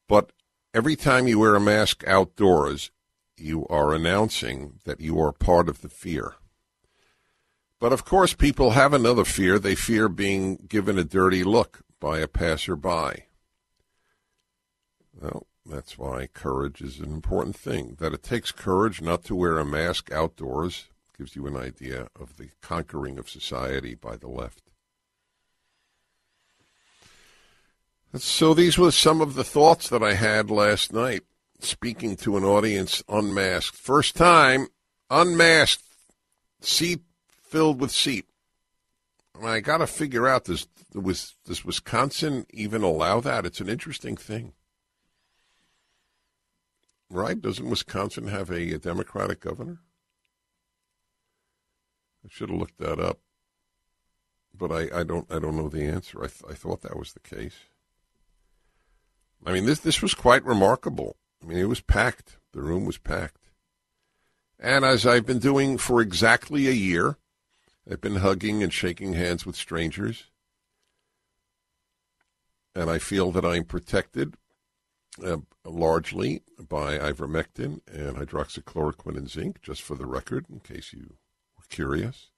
But 0.08 0.32
every 0.74 0.96
time 0.96 1.28
you 1.28 1.38
wear 1.38 1.54
a 1.54 1.60
mask 1.60 2.04
outdoors, 2.08 2.89
you 3.38 3.68
are 3.68 3.94
announcing 3.94 4.80
that 4.86 5.00
you 5.00 5.20
are 5.20 5.32
part 5.32 5.70
of 5.70 5.82
the 5.82 5.89
fear. 5.89 6.34
But 7.80 7.94
of 7.94 8.06
course, 8.06 8.34
people 8.34 8.72
have 8.72 8.92
another 8.92 9.24
fear. 9.24 9.60
They 9.60 9.76
fear 9.76 10.10
being 10.10 10.66
given 10.68 10.98
a 10.98 11.04
dirty 11.04 11.44
look 11.44 11.82
by 12.00 12.20
a 12.20 12.28
passerby. 12.28 13.28
Well, 15.22 15.46
that's 15.65 15.97
why 15.97 16.28
courage 16.28 16.82
is 16.82 16.99
an 16.99 17.12
important 17.13 17.56
thing. 17.56 17.97
That 17.99 18.13
it 18.13 18.23
takes 18.23 18.52
courage 18.52 19.02
not 19.02 19.23
to 19.26 19.36
wear 19.36 19.58
a 19.58 19.65
mask 19.65 20.12
outdoors 20.12 20.88
gives 21.17 21.36
you 21.36 21.47
an 21.47 21.56
idea 21.56 22.08
of 22.19 22.38
the 22.38 22.49
conquering 22.62 23.17
of 23.17 23.30
society 23.30 23.95
by 23.95 24.17
the 24.17 24.28
left. 24.28 24.71
So 28.15 28.54
these 28.54 28.78
were 28.78 28.91
some 28.91 29.21
of 29.21 29.34
the 29.34 29.43
thoughts 29.43 29.89
that 29.89 30.04
I 30.04 30.13
had 30.13 30.52
last 30.52 30.93
night, 30.93 31.21
speaking 31.60 32.15
to 32.17 32.38
an 32.38 32.43
audience 32.43 33.04
unmasked. 33.10 33.76
First 33.76 34.15
time 34.15 34.67
unmasked, 35.10 35.84
seat 36.62 37.02
filled 37.41 37.82
with 37.82 37.91
seat. 37.91 38.26
I 39.41 39.62
got 39.62 39.78
to 39.78 39.88
figure 39.88 40.28
out 40.28 40.45
does 40.45 40.67
was 40.93 41.36
does 41.45 41.65
Wisconsin 41.65 42.45
even 42.52 42.84
allow 42.84 43.19
that? 43.21 43.45
It's 43.47 43.62
an 43.62 43.69
interesting 43.69 44.15
thing, 44.15 44.54
right? 47.13 47.39
Doesn't 47.39 47.69
Wisconsin 47.69 48.28
have 48.28 48.49
a, 48.49 48.73
a 48.73 48.80
Democratic 48.80 49.39
governor? 49.39 49.80
I 52.26 52.30
should 52.30 52.49
have 52.49 52.60
looked 52.60 52.80
that 52.80 52.99
up, 52.99 53.19
but 54.58 54.71
I, 54.71 54.99
I 54.99 55.04
don't 55.04 55.32
I 55.32 55.39
don't 55.39 55.58
know 55.58 55.69
the 55.69 55.84
answer. 55.84 56.23
I 56.23 56.28
th- 56.28 56.49
I 56.49 56.54
thought 56.54 56.82
that 56.82 56.97
was 56.97 57.13
the 57.13 57.19
case. 57.19 57.56
I 59.45 59.52
mean, 59.52 59.65
this 59.65 59.80
this 59.80 60.02
was 60.02 60.13
quite 60.13 60.45
remarkable. 60.45 61.17
I 61.41 61.47
mean, 61.47 61.58
it 61.58 61.67
was 61.69 61.82
packed. 61.82 62.38
The 62.54 62.62
room 62.62 62.86
was 62.86 62.97
packed. 62.97 63.49
And 64.60 64.86
as 64.86 65.06
I've 65.06 65.26
been 65.26 65.39
doing 65.39 65.78
for 65.78 65.99
exactly 65.99 66.67
a 66.67 66.71
year, 66.71 67.17
I've 67.89 67.99
been 67.99 68.17
hugging 68.17 68.63
and 68.63 68.71
shaking 68.71 69.13
hands 69.13 69.45
with 69.45 69.58
strangers. 69.58 70.26
And 72.73 72.89
I 72.89 72.97
feel 72.97 73.32
that 73.34 73.45
I'm 73.45 73.65
protected 73.65 74.36
uh, 75.23 75.38
largely 75.65 76.41
by 76.58 76.97
ivermectin 76.97 77.82
and 77.88 78.17
hydroxychloroquine 78.17 79.17
and 79.17 79.30
zinc, 79.30 79.62
just 79.62 79.82
for 79.82 79.95
the 79.95 80.06
record, 80.06 80.45
in 80.49 80.60
case 80.60 80.93
you 80.93 81.15
were 81.58 81.65
curious. 81.69 82.30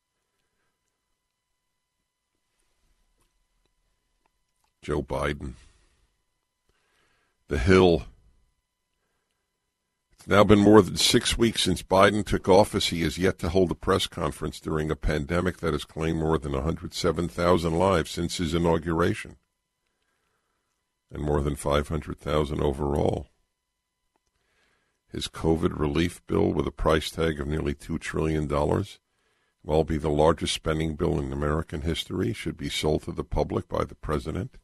Joe 4.82 5.02
Biden 5.02 5.54
the 7.48 7.58
Hill. 7.60 8.06
It's 10.14 10.28
now 10.28 10.44
been 10.44 10.60
more 10.60 10.82
than 10.82 10.98
six 10.98 11.38
weeks 11.38 11.64
since 11.64 11.84
Biden 11.84 12.26
took 12.26 12.50
office. 12.50 12.88
He 12.88 13.02
has 13.02 13.18
yet 13.18 13.38
to 13.40 13.50
hold 13.50 13.72
a 13.72 13.76
press 13.76 14.08
conference 14.08 14.60
during 14.60 14.90
a 14.90 14.96
pandemic 14.96 15.58
that 15.58 15.74
has 15.74 15.86
claimed 15.86 16.20
more 16.20 16.40
than 16.40 16.54
107,000 16.54 17.78
lives 17.78 18.12
since 18.12 18.38
his 18.38 18.54
inauguration, 18.56 19.36
and 21.12 21.24
more 21.24 21.42
than 21.42 21.56
500,000 21.56 22.62
overall. 22.62 23.28
His 25.12 25.28
COVID 25.28 25.80
relief 25.80 26.26
bill, 26.28 26.52
with 26.52 26.68
a 26.68 26.72
price 26.72 27.10
tag 27.10 27.40
of 27.40 27.48
nearly 27.48 27.74
$2 27.74 28.00
trillion, 28.00 28.48
will 29.64 29.84
be 29.84 29.98
the 29.98 30.10
largest 30.10 30.54
spending 30.54 30.96
bill 30.96 31.20
in 31.20 31.32
American 31.32 31.82
history, 31.82 32.34
should 32.34 32.58
be 32.58 32.70
sold 32.70 33.04
to 33.04 33.12
the 33.12 33.24
public 33.24 33.68
by 33.68 33.84
the 33.84 33.96
president 33.96 34.58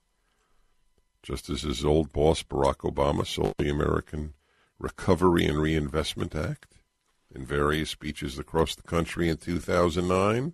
just 1.24 1.50
as 1.50 1.62
his 1.62 1.86
old 1.86 2.12
boss 2.12 2.44
Barack 2.44 2.78
Obama 2.78 3.26
sold 3.26 3.54
the 3.58 3.70
American 3.70 4.34
Recovery 4.80 5.46
and 5.46 5.62
Reinvestment 5.62 6.36
Act 6.36 6.80
in 7.34 7.46
various 7.46 7.90
speeches 7.90 8.40
across 8.40 8.76
the 8.76 8.82
country 8.82 9.30
in 9.30 9.38
2009. 9.38 10.54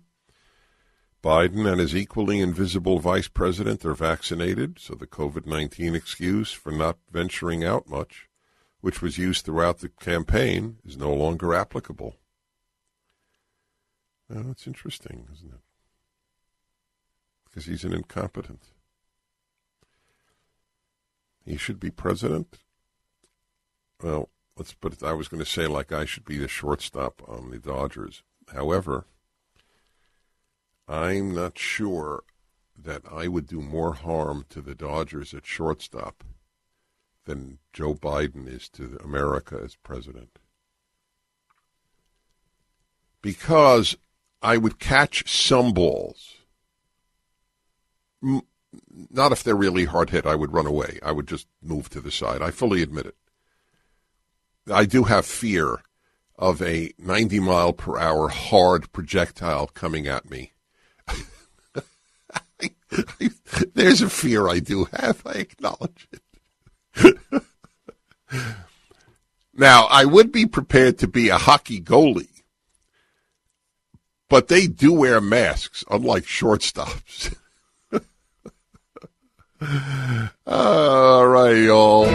Biden 1.22 1.70
and 1.70 1.80
his 1.80 1.96
equally 1.96 2.40
invisible 2.40 3.00
vice 3.00 3.26
president 3.26 3.84
are 3.84 3.94
vaccinated, 3.94 4.78
so 4.78 4.94
the 4.94 5.06
COVID 5.06 5.46
19 5.46 5.94
excuse 5.94 6.52
for 6.52 6.70
not 6.70 6.98
venturing 7.10 7.64
out 7.64 7.88
much, 7.88 8.28
which 8.80 9.02
was 9.02 9.18
used 9.18 9.44
throughout 9.44 9.78
the 9.78 9.88
campaign, 9.88 10.78
is 10.84 10.96
no 10.96 11.12
longer 11.12 11.54
applicable. 11.54 12.16
Well, 14.28 14.44
that's 14.44 14.66
interesting, 14.66 15.26
isn't 15.32 15.54
it? 15.54 15.60
Because 17.44 17.66
he's 17.66 17.84
an 17.84 17.94
incompetent. 17.94 18.62
He 21.44 21.56
should 21.56 21.80
be 21.80 21.90
president. 21.90 22.58
Well, 24.02 24.28
let's 24.56 24.74
put 24.74 24.92
it. 24.92 25.02
I 25.02 25.14
was 25.14 25.28
going 25.28 25.42
to 25.42 25.50
say 25.50 25.66
like 25.66 25.90
I 25.90 26.04
should 26.04 26.24
be 26.24 26.36
the 26.36 26.46
shortstop 26.46 27.22
on 27.26 27.50
the 27.50 27.58
Dodgers. 27.58 28.22
However, 28.52 29.06
I'm 30.88 31.34
not 31.34 31.58
sure 31.58 32.22
that 32.76 33.02
I 33.12 33.28
would 33.28 33.46
do 33.46 33.60
more 33.60 33.92
harm 33.94 34.46
to 34.48 34.62
the 34.62 34.74
Dodgers 34.74 35.34
at 35.34 35.44
shortstop 35.44 36.24
than 37.26 37.58
Joe 37.74 37.94
Biden 37.94 38.48
is 38.48 38.68
to 38.70 38.98
America 39.04 39.60
as 39.62 39.76
president. 39.76 40.38
Because 43.20 43.96
I 44.40 44.56
would 44.56 44.78
catch 44.78 45.30
some 45.30 45.74
balls. 45.74 46.36
Not 48.22 49.32
if 49.32 49.42
they're 49.42 49.54
really 49.54 49.84
hard 49.84 50.10
hit, 50.10 50.24
I 50.24 50.36
would 50.36 50.52
run 50.52 50.66
away. 50.66 50.98
I 51.02 51.12
would 51.12 51.28
just 51.28 51.48
move 51.62 51.90
to 51.90 52.00
the 52.00 52.10
side. 52.10 52.40
I 52.40 52.50
fully 52.50 52.82
admit 52.82 53.06
it. 53.06 53.16
I 54.72 54.86
do 54.86 55.04
have 55.04 55.26
fear 55.26 55.82
of 56.38 56.62
a 56.62 56.92
90 56.98 57.40
mile 57.40 57.72
per 57.72 57.98
hour 57.98 58.28
hard 58.28 58.90
projectile 58.92 59.66
coming 59.66 60.06
at 60.06 60.30
me. 60.30 60.52
There's 63.74 64.02
a 64.02 64.10
fear 64.10 64.48
I 64.48 64.58
do 64.60 64.84
have. 64.92 65.22
I 65.26 65.32
acknowledge 65.32 66.08
it. 66.12 67.18
now, 69.54 69.86
I 69.90 70.04
would 70.04 70.32
be 70.32 70.46
prepared 70.46 70.98
to 70.98 71.08
be 71.08 71.28
a 71.28 71.38
hockey 71.38 71.80
goalie, 71.80 72.42
but 74.28 74.48
they 74.48 74.66
do 74.66 74.92
wear 74.92 75.20
masks, 75.20 75.84
unlike 75.90 76.24
shortstops. 76.24 77.34
All 80.46 81.26
right, 81.26 81.56
y'all. 81.56 82.06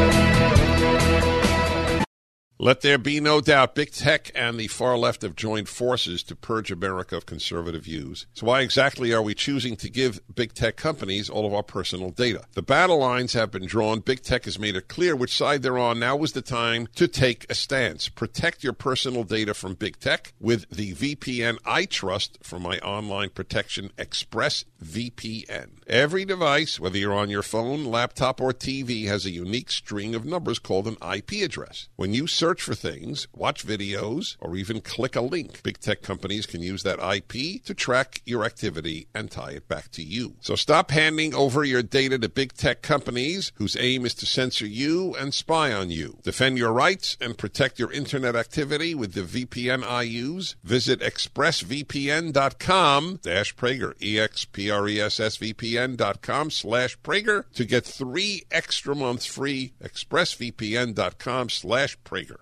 Let 2.64 2.80
there 2.80 2.98
be 2.98 3.20
no 3.20 3.42
doubt, 3.42 3.76
big 3.76 3.92
tech 3.92 4.32
and 4.34 4.58
the 4.58 4.70
far 4.70 4.98
left 4.98 5.24
have 5.24 5.36
joined 5.36 5.68
forces 5.68 6.24
to 6.24 6.34
purge 6.34 6.72
America 6.72 7.18
of 7.18 7.26
conservative 7.26 7.84
views. 7.84 8.26
So, 8.36 8.46
why 8.46 8.62
exactly 8.62 9.12
are 9.12 9.22
we 9.22 9.36
choosing 9.36 9.76
to 9.76 9.90
give 9.90 10.22
big 10.34 10.54
tech 10.54 10.78
companies 10.78 11.30
all 11.30 11.46
of 11.46 11.54
our 11.54 11.62
personal 11.62 12.10
data? 12.10 12.46
The 12.54 12.62
battle 12.62 13.00
lines 13.00 13.34
have 13.34 13.52
been 13.52 13.66
drawn. 13.66 14.00
Big 14.00 14.24
tech 14.24 14.46
has 14.46 14.58
made 14.58 14.78
it 14.78 14.88
clear 14.88 15.14
which 15.14 15.36
side 15.36 15.62
they're 15.62 15.78
on. 15.78 16.00
Now 16.00 16.24
is 16.24 16.32
the 16.32 16.42
time 16.42 16.88
to 16.96 17.06
take 17.06 17.46
a 17.50 17.54
stance. 17.54 18.08
Protect 18.08 18.64
your 18.64 18.72
personal 18.72 19.26
data 19.26 19.54
from 19.54 19.74
big 19.74 20.00
tech 20.00 20.32
with 20.40 20.70
the 20.70 20.94
VPN 20.94 21.58
I 21.66 21.84
trust 21.84 22.38
for 22.44 22.60
my 22.60 22.80
online 22.80 23.32
protection, 23.32 23.92
Express 23.98 24.64
VPN. 24.82 25.80
Every 25.88 26.24
device, 26.24 26.80
whether 26.80 26.98
you're 26.98 27.14
on 27.14 27.30
your 27.30 27.44
phone, 27.44 27.84
laptop, 27.84 28.40
or 28.40 28.54
TV, 28.54 29.08
has 29.08 29.26
a 29.26 29.32
unique 29.32 29.70
string 29.70 30.16
of 30.16 30.24
numbers 30.24 30.60
called 30.60 30.88
an 30.88 30.96
IP 31.14 31.44
address. 31.44 31.90
When 31.98 32.14
you 32.14 32.26
search 32.26 32.53
for 32.62 32.76
things, 32.76 33.28
watch 33.34 33.66
videos, 33.66 34.36
or 34.40 34.56
even 34.56 34.82
click 34.82 35.16
a 35.16 35.22
link, 35.22 35.64
big 35.64 35.80
tech 35.80 36.02
companies 36.02 36.46
can 36.46 36.62
use 36.62 36.84
that 36.84 37.00
IP 37.00 37.64
to 37.64 37.74
track 37.74 38.22
your 38.26 38.44
activity 38.44 39.08
and 39.16 39.32
tie 39.32 39.52
it 39.52 39.68
back 39.68 39.90
to 39.92 40.04
you. 40.04 40.36
So 40.42 40.56
stop 40.56 40.92
handing 40.92 41.34
over 41.34 41.64
your 41.64 41.82
data 41.82 42.20
to 42.20 42.30
big 42.30 42.54
tech 42.54 42.82
companies 42.82 43.52
whose 43.56 43.78
aim 43.80 44.06
is 44.06 44.14
to 44.16 44.26
censor 44.26 44.66
you 44.66 45.16
and 45.16 45.34
spy 45.34 45.72
on 45.72 45.90
you. 45.90 46.18
Defend 46.24 46.58
your 46.58 46.74
rights 46.74 47.18
and 47.22 47.38
protect 47.38 47.80
your 47.80 47.92
internet 47.92 48.36
activity 48.36 48.94
with 48.94 49.14
the 49.14 49.22
VPN 49.22 49.84
I 49.84 50.04
use. 50.04 50.56
Visit 50.64 51.00
expressvpn.com 51.00 53.20
dash 53.22 53.56
Prager, 53.56 53.94
E-X-P-R-E-S-S-V-P-N 54.02 55.94
expressvpn.com 55.94 56.52
slash 56.52 56.98
Prager 57.00 57.46
to 57.54 57.66
get 57.66 57.86
three 57.86 58.44
extra 58.52 58.96
months 58.96 59.26
free. 59.26 59.74
expressvpn.com 59.84 61.50
slash 61.50 61.98
Prager. 62.04 62.33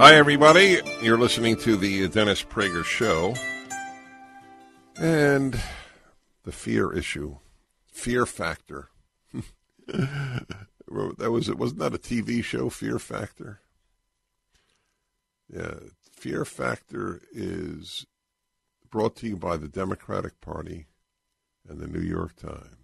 Hi, 0.00 0.14
everybody. 0.14 0.80
You're 1.02 1.18
listening 1.18 1.56
to 1.58 1.76
the 1.76 2.08
Dennis 2.08 2.42
Prager 2.42 2.84
Show. 2.84 3.34
And 4.96 5.60
the 6.44 6.52
fear 6.52 6.92
issue, 6.92 7.36
fear 7.86 8.26
factor. 8.26 8.90
that 11.18 11.30
was 11.30 11.48
it 11.48 11.58
wasn't 11.58 11.80
that 11.80 11.94
a 11.94 11.98
TV 11.98 12.42
show, 12.42 12.68
Fear 12.68 12.98
Factor? 12.98 13.60
Yeah, 15.52 15.74
Fear 16.12 16.44
Factor 16.44 17.22
is 17.32 18.06
brought 18.90 19.16
to 19.16 19.28
you 19.28 19.36
by 19.36 19.56
the 19.56 19.68
Democratic 19.68 20.40
Party 20.40 20.86
and 21.68 21.80
the 21.80 21.86
New 21.86 22.02
York 22.02 22.36
Times. 22.36 22.79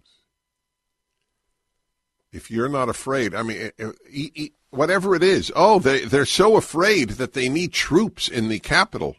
If 2.31 2.51
you're 2.51 2.69
not 2.69 2.89
afraid, 2.89 3.33
I 3.33 3.43
mean, 3.43 3.71
eh, 3.79 3.93
eh, 4.13 4.47
whatever 4.69 5.15
it 5.15 5.23
is, 5.23 5.51
oh, 5.55 5.79
they, 5.79 6.05
they're 6.05 6.25
so 6.25 6.57
afraid 6.57 7.11
that 7.11 7.33
they 7.33 7.49
need 7.49 7.71
troops 7.71 8.27
in 8.27 8.49
the 8.49 8.59
capital. 8.59 9.15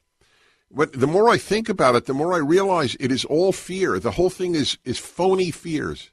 But 0.70 0.92
the 0.92 1.06
more 1.06 1.30
I 1.30 1.38
think 1.38 1.68
about 1.68 1.94
it, 1.94 2.04
the 2.04 2.14
more 2.14 2.34
I 2.34 2.38
realize 2.38 2.96
it 3.00 3.10
is 3.10 3.24
all 3.24 3.52
fear. 3.52 3.98
The 3.98 4.12
whole 4.12 4.30
thing 4.30 4.54
is, 4.54 4.76
is 4.84 4.98
phony 4.98 5.50
fears. 5.50 6.10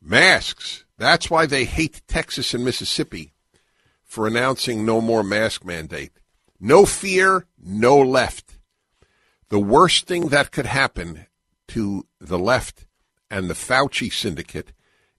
Masks. 0.00 0.84
That's 0.96 1.30
why 1.30 1.46
they 1.46 1.64
hate 1.64 2.02
Texas 2.06 2.54
and 2.54 2.64
Mississippi 2.64 3.32
for 4.02 4.26
announcing 4.26 4.86
no 4.86 5.00
more 5.00 5.22
mask 5.22 5.64
mandate. 5.64 6.12
No 6.60 6.86
fear, 6.86 7.46
no 7.58 7.98
left. 7.98 8.58
The 9.48 9.58
worst 9.58 10.06
thing 10.06 10.28
that 10.28 10.52
could 10.52 10.66
happen 10.66 11.26
to 11.68 12.06
the 12.20 12.38
left 12.38 12.86
and 13.34 13.50
the 13.50 13.54
Fauci 13.54 14.12
syndicate 14.12 14.72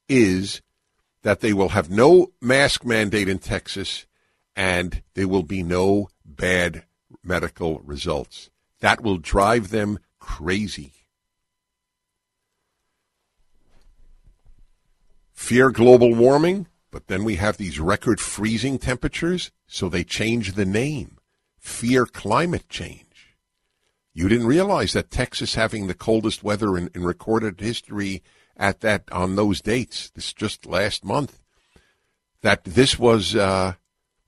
is 0.07 0.61
that 1.23 1.41
they 1.41 1.51
will 1.51 1.69
have 1.69 1.89
no 1.89 2.31
mask 2.41 2.85
mandate 2.85 3.27
in 3.27 3.39
Texas 3.39 4.05
and 4.55 5.03
there 5.15 5.27
will 5.27 5.43
be 5.43 5.61
no 5.61 6.07
bad 6.23 6.85
medical 7.21 7.79
results. 7.79 8.49
That 8.79 9.01
will 9.01 9.17
drive 9.17 9.69
them 9.69 9.99
crazy. 10.17 10.93
Fear 15.33 15.71
global 15.71 16.15
warming, 16.15 16.67
but 16.91 17.07
then 17.07 17.25
we 17.25 17.35
have 17.35 17.57
these 17.57 17.81
record 17.81 18.21
freezing 18.21 18.79
temperatures, 18.79 19.51
so 19.67 19.89
they 19.89 20.05
change 20.05 20.53
the 20.53 20.65
name 20.65 21.17
fear 21.59 22.05
climate 22.05 22.69
change. 22.69 23.14
You 24.17 24.29
didn't 24.29 24.47
realize 24.47 24.93
that 24.93 25.11
Texas 25.11 25.55
having 25.55 25.87
the 25.87 25.93
coldest 25.93 26.41
weather 26.41 26.77
in, 26.77 26.89
in 26.95 27.03
recorded 27.03 27.59
history 27.59 28.23
at 28.55 28.79
that 28.79 29.03
on 29.11 29.35
those 29.35 29.61
dates. 29.61 30.09
This 30.09 30.31
just 30.31 30.65
last 30.65 31.03
month. 31.03 31.41
That 32.41 32.63
this 32.63 32.97
was 32.97 33.35
uh, 33.35 33.73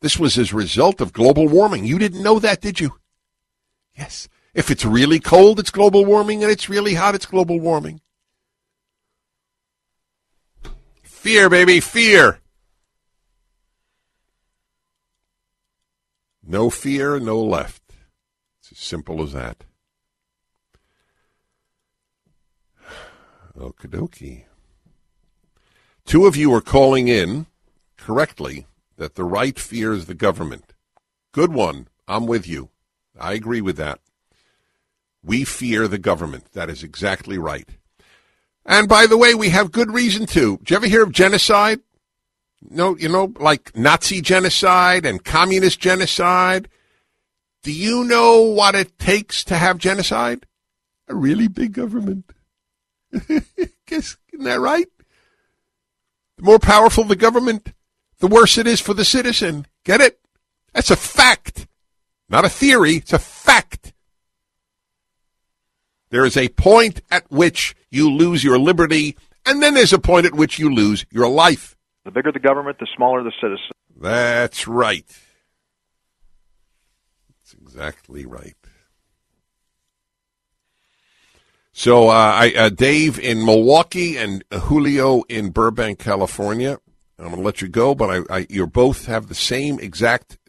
this 0.02 0.20
was 0.20 0.38
as 0.38 0.52
a 0.52 0.58
result 0.58 1.00
of 1.00 1.14
global 1.14 1.48
warming. 1.48 1.86
You 1.86 1.98
didn't 2.00 2.22
know 2.22 2.38
that, 2.38 2.60
did 2.60 2.82
you? 2.82 3.00
Yes. 3.98 4.28
If 4.54 4.70
it's 4.70 4.84
really 4.84 5.22
cold, 5.22 5.58
it's 5.58 5.70
global 5.70 6.04
warming, 6.04 6.44
and 6.44 6.52
it's 6.52 6.68
really 6.68 6.96
hot, 6.96 7.16
it's 7.16 7.26
global 7.26 7.60
warming. 7.60 8.02
Fear, 11.04 11.50
baby, 11.50 11.80
fear. 11.80 12.42
No 16.46 16.70
fear, 16.70 17.20
no 17.20 17.42
left. 17.42 17.84
It's 18.60 18.74
as 18.74 18.80
simple 18.80 19.24
as 19.24 19.32
that. 19.32 19.64
Okie 23.58 23.88
dokie. 23.88 24.44
Two 26.06 26.26
of 26.26 26.36
you 26.36 26.54
are 26.54 26.62
calling 26.62 27.08
in 27.08 27.48
correctly 27.98 28.68
that 28.98 29.16
the 29.16 29.24
right 29.24 29.58
fears 29.60 30.06
the 30.06 30.14
government. 30.14 30.74
Good 31.32 31.52
one. 31.52 31.88
I'm 32.08 32.28
with 32.28 32.48
you. 32.48 32.70
I 33.20 33.34
agree 33.34 33.62
with 33.62 33.78
that. 33.78 34.00
We 35.24 35.44
fear 35.44 35.88
the 35.88 35.98
government. 35.98 36.54
That 36.54 36.70
is 36.70 36.84
exactly 36.84 37.38
right. 37.38 37.68
And 38.66 38.88
by 38.88 39.08
the 39.08 39.18
way, 39.18 39.34
we 39.34 39.50
have 39.50 39.72
good 39.72 39.92
reason 39.92 40.26
to. 40.28 40.58
Did 40.58 40.70
you 40.70 40.76
ever 40.76 40.88
hear 40.88 41.04
of 41.04 41.12
genocide? 41.12 41.80
No, 42.62 42.96
you 42.98 43.10
know, 43.10 43.34
like 43.40 43.76
Nazi 43.76 44.22
genocide 44.22 45.06
and 45.06 45.24
communist 45.24 45.80
genocide. 45.80 46.70
Do 47.64 47.72
you 47.72 48.04
know 48.04 48.42
what 48.42 48.76
it 48.76 48.98
takes 49.00 49.44
to 49.46 49.56
have 49.56 49.78
genocide? 49.78 50.46
A 51.08 51.16
really 51.16 51.48
big 51.48 51.74
government. 51.74 52.32
Guess, 53.86 54.18
isn't 54.34 54.46
that 54.46 54.60
right? 54.60 54.88
The 56.38 56.44
more 56.44 56.60
powerful 56.60 57.04
the 57.04 57.16
government, 57.16 57.74
the 58.20 58.28
worse 58.28 58.58
it 58.58 58.68
is 58.68 58.80
for 58.80 58.94
the 58.94 59.06
citizen. 59.06 59.66
Get 59.84 60.02
it? 60.02 60.20
That's 60.74 60.92
a 60.92 60.96
fact. 60.96 61.68
Not 62.30 62.46
a 62.46 62.50
theory, 62.50 62.98
it's 62.98 63.14
a 63.14 63.20
fact. 63.20 63.94
There 66.10 66.26
is 66.26 66.38
a 66.38 66.50
point 66.50 67.02
at 67.12 67.30
which 67.32 67.76
you 67.90 68.10
lose 68.12 68.44
your 68.44 68.60
liberty, 68.60 69.18
and 69.46 69.62
then 69.62 69.74
there's 69.74 69.94
a 69.94 70.00
point 70.00 70.26
at 70.26 70.36
which 70.36 70.60
you 70.60 70.74
lose 70.74 71.06
your 71.12 71.28
life. 71.28 71.76
The 72.06 72.12
bigger 72.12 72.32
the 72.32 72.40
government, 72.40 72.80
the 72.80 72.88
smaller 72.96 73.24
the 73.24 73.34
citizen. 73.42 73.72
That's 74.00 74.68
right. 74.68 75.06
That's 77.30 77.54
exactly 77.62 78.26
right. 78.26 78.56
So, 81.80 82.10
uh, 82.10 82.12
I, 82.12 82.54
uh, 82.58 82.70
Dave 82.70 83.20
in 83.20 83.46
Milwaukee 83.46 84.18
and 84.18 84.44
Julio 84.52 85.22
in 85.30 85.52
Burbank, 85.52 86.00
California. 86.00 86.80
I'm 87.20 87.26
going 87.26 87.36
to 87.36 87.44
let 87.44 87.62
you 87.62 87.68
go, 87.68 87.94
but 87.94 88.10
I, 88.10 88.36
I, 88.36 88.48
you 88.50 88.66
both 88.66 89.06
have 89.06 89.28
the 89.28 89.36
same 89.36 89.80
exact 89.80 90.40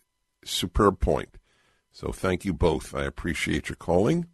superb 0.42 1.00
point. 1.00 1.36
So, 1.92 2.12
thank 2.12 2.46
you 2.46 2.54
both. 2.54 2.94
I 2.94 3.04
appreciate 3.04 3.68
your 3.68 3.76
calling. 3.76 4.24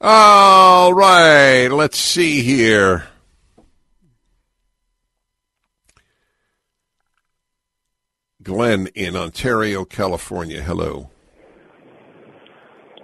All 0.00 0.94
right, 0.94 1.66
let's 1.66 1.98
see 1.98 2.42
here. 2.42 3.08
Glenn 8.40 8.86
in 8.94 9.16
Ontario, 9.16 9.84
California. 9.84 10.62
Hello. 10.62 11.10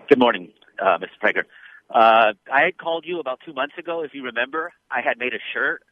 Good 0.09 0.21
morning, 0.21 0.53
uh, 0.79 0.99
Mr. 0.99 1.09
Prager. 1.21 1.43
Uh, 1.91 2.33
I 2.53 2.63
had 2.65 2.77
called 2.79 3.05
you 3.07 3.21
about 3.21 3.41
two 3.45 3.53
months 3.53 3.75
ago, 3.79 4.03
if 4.03 4.13
you 4.15 4.25
remember. 4.25 4.73
I 4.91 5.01
had 5.03 5.19
made 5.19 5.35
a 5.35 5.39
shirt, 5.53 5.83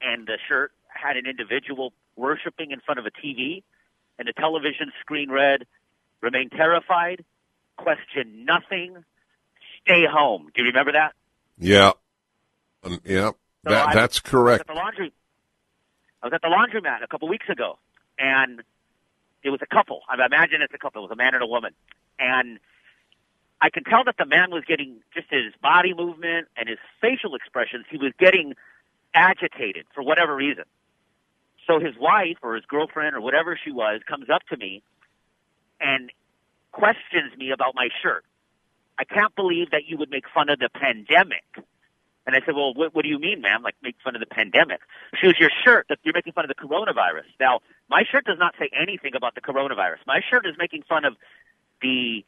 and 0.00 0.26
the 0.26 0.38
shirt 0.48 0.72
had 0.88 1.16
an 1.16 1.26
individual 1.26 1.92
worshiping 2.16 2.70
in 2.70 2.80
front 2.80 2.98
of 2.98 3.06
a 3.06 3.10
TV, 3.10 3.62
and 4.18 4.26
the 4.28 4.32
television 4.32 4.92
screen 5.00 5.30
read, 5.30 5.66
Remain 6.20 6.48
terrified, 6.48 7.22
question 7.76 8.46
nothing, 8.46 9.04
stay 9.82 10.06
home. 10.10 10.48
Do 10.54 10.62
you 10.62 10.68
remember 10.68 10.92
that? 10.92 11.12
Yeah. 11.58 11.90
Um, 12.82 12.98
yeah, 13.04 13.32
So 13.64 13.70
that, 13.70 13.88
I- 13.88 13.94
that's 13.94 14.18
I 14.18 14.20
was 14.24 14.30
correct. 14.30 14.60
at 14.60 14.66
the 14.66 14.72
laundry. 14.72 15.12
I 16.22 16.26
was 16.28 16.32
at 16.32 16.40
the 16.40 16.48
laundromat 16.48 17.02
a 17.02 17.06
couple 17.06 17.28
weeks 17.28 17.46
ago, 17.50 17.78
and 18.18 18.62
it 19.42 19.50
was 19.50 19.60
a 19.60 19.66
couple. 19.66 20.00
I 20.08 20.14
imagine 20.24 20.62
it's 20.62 20.72
a 20.72 20.78
couple. 20.78 21.02
It 21.04 21.08
was 21.08 21.12
a 21.12 21.16
man 21.16 21.34
and 21.34 21.42
a 21.42 21.46
woman, 21.46 21.74
and 22.18 22.58
I 23.64 23.70
can 23.70 23.82
tell 23.82 24.04
that 24.04 24.16
the 24.18 24.26
man 24.26 24.50
was 24.50 24.62
getting 24.68 25.00
just 25.14 25.28
his 25.30 25.54
body 25.62 25.94
movement 25.94 26.48
and 26.54 26.68
his 26.68 26.76
facial 27.00 27.34
expressions. 27.34 27.86
He 27.90 27.96
was 27.96 28.12
getting 28.20 28.52
agitated 29.14 29.86
for 29.94 30.02
whatever 30.02 30.36
reason. 30.36 30.64
So 31.66 31.80
his 31.80 31.94
wife 31.98 32.36
or 32.42 32.56
his 32.56 32.66
girlfriend 32.66 33.16
or 33.16 33.22
whatever 33.22 33.58
she 33.64 33.72
was 33.72 34.02
comes 34.06 34.28
up 34.28 34.42
to 34.50 34.58
me 34.58 34.82
and 35.80 36.12
questions 36.72 37.32
me 37.38 37.52
about 37.52 37.74
my 37.74 37.88
shirt. 38.02 38.26
I 38.98 39.04
can't 39.04 39.34
believe 39.34 39.70
that 39.70 39.86
you 39.86 39.96
would 39.96 40.10
make 40.10 40.24
fun 40.28 40.50
of 40.50 40.58
the 40.58 40.68
pandemic. 40.68 41.44
And 42.26 42.36
I 42.36 42.40
said, 42.44 42.54
well, 42.54 42.74
what, 42.74 42.94
what 42.94 43.02
do 43.02 43.08
you 43.08 43.18
mean, 43.18 43.40
ma'am? 43.40 43.62
Like 43.62 43.76
make 43.82 43.96
fun 44.04 44.14
of 44.14 44.20
the 44.20 44.26
pandemic? 44.26 44.80
She 45.18 45.26
was 45.26 45.36
your 45.40 45.50
shirt 45.64 45.86
that 45.88 46.00
you're 46.02 46.12
making 46.12 46.34
fun 46.34 46.44
of 46.44 46.50
the 46.50 46.54
coronavirus. 46.54 47.32
Now, 47.40 47.60
my 47.88 48.02
shirt 48.12 48.26
does 48.26 48.38
not 48.38 48.56
say 48.58 48.68
anything 48.78 49.14
about 49.16 49.34
the 49.34 49.40
coronavirus. 49.40 50.04
My 50.06 50.20
shirt 50.28 50.44
is 50.44 50.52
making 50.58 50.82
fun 50.86 51.06
of 51.06 51.14
the 51.80 52.26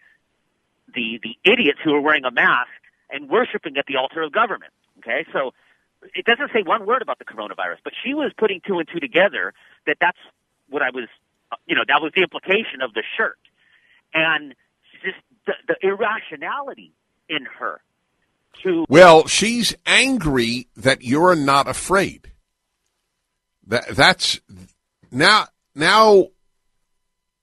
the 0.94 1.20
the 1.22 1.36
idiots 1.50 1.78
who 1.84 1.94
are 1.94 2.00
wearing 2.00 2.24
a 2.24 2.30
mask 2.30 2.70
and 3.10 3.28
worshiping 3.28 3.76
at 3.76 3.86
the 3.86 3.96
altar 3.96 4.22
of 4.22 4.32
government. 4.32 4.72
Okay, 4.98 5.26
so 5.32 5.52
it 6.14 6.24
doesn't 6.24 6.50
say 6.52 6.62
one 6.62 6.86
word 6.86 7.02
about 7.02 7.18
the 7.18 7.24
coronavirus, 7.24 7.78
but 7.84 7.92
she 8.04 8.14
was 8.14 8.32
putting 8.36 8.60
two 8.66 8.78
and 8.78 8.88
two 8.92 9.00
together 9.00 9.52
that 9.86 9.96
that's 10.00 10.18
what 10.68 10.82
I 10.82 10.90
was, 10.90 11.08
you 11.66 11.74
know, 11.74 11.82
that 11.86 12.00
was 12.02 12.12
the 12.14 12.22
implication 12.22 12.82
of 12.82 12.92
the 12.94 13.02
shirt, 13.16 13.38
and 14.14 14.54
just 15.02 15.16
the, 15.46 15.52
the 15.68 15.76
irrationality 15.86 16.92
in 17.28 17.46
her 17.58 17.80
to 18.62 18.86
Well, 18.88 19.26
she's 19.26 19.74
angry 19.84 20.68
that 20.76 21.02
you're 21.02 21.36
not 21.36 21.68
afraid. 21.68 22.32
That 23.66 23.88
that's 23.88 24.40
now 25.10 25.46
now 25.74 26.28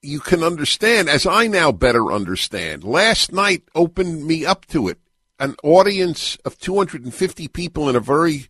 you 0.04 0.20
can 0.20 0.44
understand 0.44 1.10
as 1.10 1.26
I 1.26 1.48
now 1.48 1.72
better 1.72 2.12
understand. 2.12 2.84
Last 2.84 3.32
night 3.32 3.64
opened 3.74 4.28
me 4.28 4.46
up 4.46 4.66
to 4.68 4.90
it. 4.90 5.00
An 5.40 5.56
audience 5.64 6.36
of 6.46 6.60
250 6.60 7.48
people 7.48 7.90
in 7.90 7.96
a 7.96 8.02
very 8.02 8.48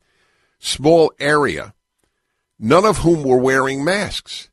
small 0.59 1.13
area, 1.19 1.73
none 2.59 2.85
of 2.85 2.99
whom 2.99 3.23
were 3.23 3.37
wearing 3.37 3.83
masks. 3.83 4.49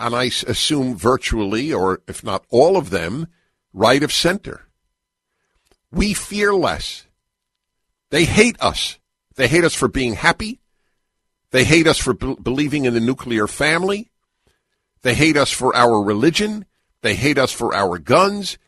And 0.00 0.14
I 0.16 0.24
assume 0.24 0.96
virtually, 0.96 1.72
or 1.72 2.02
if 2.08 2.24
not 2.24 2.44
all 2.50 2.76
of 2.76 2.90
them, 2.90 3.28
right 3.72 4.02
of 4.02 4.12
center. 4.12 4.68
We 5.92 6.14
fear 6.14 6.54
less. 6.54 7.06
They 8.10 8.24
hate 8.24 8.56
us. 8.60 8.98
They 9.36 9.48
hate 9.48 9.64
us 9.64 9.74
for 9.74 9.88
being 9.88 10.14
happy. 10.14 10.60
They 11.50 11.64
hate 11.64 11.86
us 11.86 11.98
for 11.98 12.14
be- 12.14 12.36
believing 12.42 12.86
in 12.86 12.94
the 12.94 13.00
nuclear 13.00 13.46
family. 13.46 14.11
They 15.02 15.14
hate 15.14 15.36
us 15.36 15.50
for 15.50 15.74
our 15.76 16.02
religion. 16.02 16.64
They 17.02 17.14
hate 17.14 17.38
us 17.38 17.52
for 17.52 17.74
our 17.74 17.98
guns. 17.98 18.58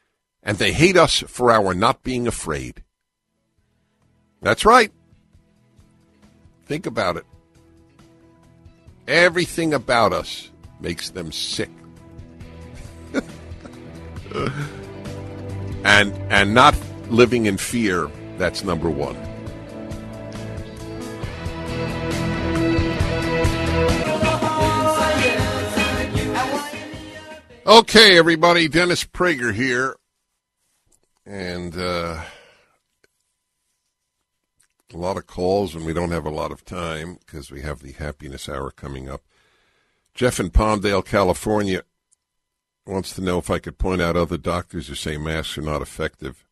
And 0.42 0.58
they 0.58 0.72
hate 0.72 0.96
us 0.96 1.20
for 1.26 1.50
our 1.50 1.74
not 1.74 2.02
being 2.02 2.26
afraid. 2.26 2.82
That's 4.42 4.64
right. 4.64 4.92
Think 6.66 6.86
about 6.86 7.16
it. 7.16 7.24
Everything 9.06 9.72
about 9.74 10.12
us 10.12 10.50
makes 10.80 11.10
them 11.10 11.30
sick. 11.32 11.70
and 15.84 16.12
and 16.30 16.54
not 16.54 16.74
living 17.08 17.46
in 17.46 17.56
fear, 17.56 18.10
that's 18.38 18.64
number 18.64 18.90
1. 18.90 19.33
Okay, 27.66 28.18
everybody, 28.18 28.68
Dennis 28.68 29.04
Prager 29.04 29.54
here. 29.54 29.96
And 31.24 31.74
uh, 31.74 32.20
a 34.92 34.96
lot 34.98 35.16
of 35.16 35.26
calls, 35.26 35.74
and 35.74 35.86
we 35.86 35.94
don't 35.94 36.10
have 36.10 36.26
a 36.26 36.30
lot 36.30 36.52
of 36.52 36.66
time 36.66 37.16
because 37.20 37.50
we 37.50 37.62
have 37.62 37.80
the 37.80 37.92
happiness 37.92 38.50
hour 38.50 38.70
coming 38.70 39.08
up. 39.08 39.22
Jeff 40.12 40.38
in 40.38 40.50
Palmdale, 40.50 41.06
California, 41.06 41.84
wants 42.86 43.14
to 43.14 43.22
know 43.22 43.38
if 43.38 43.48
I 43.48 43.60
could 43.60 43.78
point 43.78 44.02
out 44.02 44.14
other 44.14 44.36
doctors 44.36 44.88
who 44.88 44.94
say 44.94 45.16
masks 45.16 45.56
are 45.56 45.62
not 45.62 45.80
effective. 45.80 46.44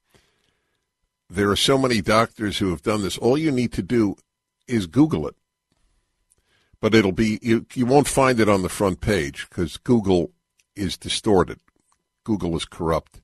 There 1.29 1.51
are 1.51 1.57
so 1.57 1.77
many 1.77 2.01
doctors 2.01 2.57
who 2.57 2.71
have 2.71 2.81
done 2.81 3.03
this. 3.03 3.19
All 3.19 3.37
you 3.37 3.51
need 3.51 3.75
to 3.75 3.83
do 3.83 4.17
is 4.67 4.87
Google 4.87 5.29
it. 5.29 5.37
But 6.81 6.95
it'll 6.95 7.13
be, 7.13 7.39
you, 7.43 7.67
you 7.75 7.85
won't 7.85 8.09
find 8.09 8.41
it 8.41 8.49
on 8.49 8.63
the 8.63 8.71
front 8.71 9.03
page 9.03 9.47
because 9.51 9.77
Google 9.77 10.33
is 10.75 10.97
distorted. 10.97 11.61
Google 12.25 12.57
is 12.57 12.65
corrupt 12.65 13.21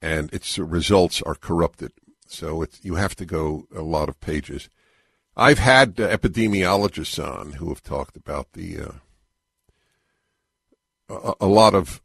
and 0.00 0.32
its 0.32 0.58
results 0.58 1.22
are 1.22 1.34
corrupted. 1.34 1.92
So 2.26 2.64
you 2.82 2.96
have 2.96 3.16
to 3.16 3.24
go 3.24 3.66
a 3.74 3.82
lot 3.82 4.08
of 4.08 4.20
pages. 4.20 4.68
I've 5.36 5.58
had 5.58 6.00
uh, 6.00 6.08
epidemiologists 6.08 7.22
on 7.22 7.52
who 7.52 7.68
have 7.68 7.82
talked 7.82 8.16
about 8.16 8.52
the 8.52 8.80
uh, 8.80 8.92
a, 11.08 11.34
a 11.40 11.46
lot 11.46 11.74
of 11.74 12.02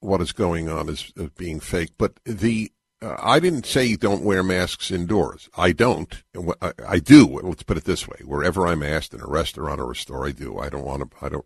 what 0.00 0.20
is 0.20 0.32
going 0.32 0.68
on 0.68 0.88
is, 0.88 1.12
is 1.16 1.30
being 1.30 1.60
fake. 1.60 1.90
But 1.98 2.20
the 2.24 2.72
uh, 3.02 3.16
I 3.18 3.40
didn't 3.40 3.66
say 3.66 3.84
you 3.84 3.98
don't 3.98 4.22
wear 4.22 4.42
masks 4.42 4.90
indoors. 4.90 5.50
I 5.56 5.72
don't. 5.72 6.22
I, 6.62 6.72
I 6.88 6.98
do. 6.98 7.26
Let's 7.42 7.64
put 7.64 7.76
it 7.76 7.84
this 7.84 8.08
way: 8.08 8.18
wherever 8.24 8.66
I'm 8.66 8.82
asked 8.82 9.12
in 9.12 9.20
a 9.20 9.26
restaurant 9.26 9.80
or 9.80 9.90
a 9.90 9.96
store, 9.96 10.26
I 10.26 10.30
do. 10.30 10.58
I 10.58 10.70
don't 10.70 10.86
want 10.86 11.10
to. 11.10 11.24
I 11.24 11.28
don't 11.28 11.44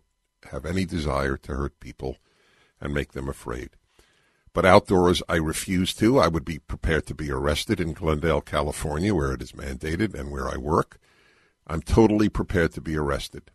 have 0.51 0.65
any 0.65 0.85
desire 0.85 1.37
to 1.37 1.55
hurt 1.55 1.79
people 1.79 2.17
and 2.81 2.93
make 2.93 3.13
them 3.13 3.29
afraid. 3.29 3.69
But 4.53 4.65
outdoors, 4.65 5.23
I 5.29 5.35
refuse 5.37 5.93
to. 5.95 6.19
I 6.19 6.27
would 6.27 6.43
be 6.43 6.59
prepared 6.59 7.05
to 7.07 7.15
be 7.15 7.31
arrested 7.31 7.79
in 7.79 7.93
Glendale, 7.93 8.41
California, 8.41 9.15
where 9.15 9.31
it 9.31 9.41
is 9.41 9.53
mandated 9.53 10.13
and 10.13 10.29
where 10.29 10.49
I 10.49 10.57
work. 10.57 10.99
I'm 11.65 11.81
totally 11.81 12.27
prepared 12.27 12.73
to 12.73 12.81
be 12.81 12.97
arrested. 12.97 13.51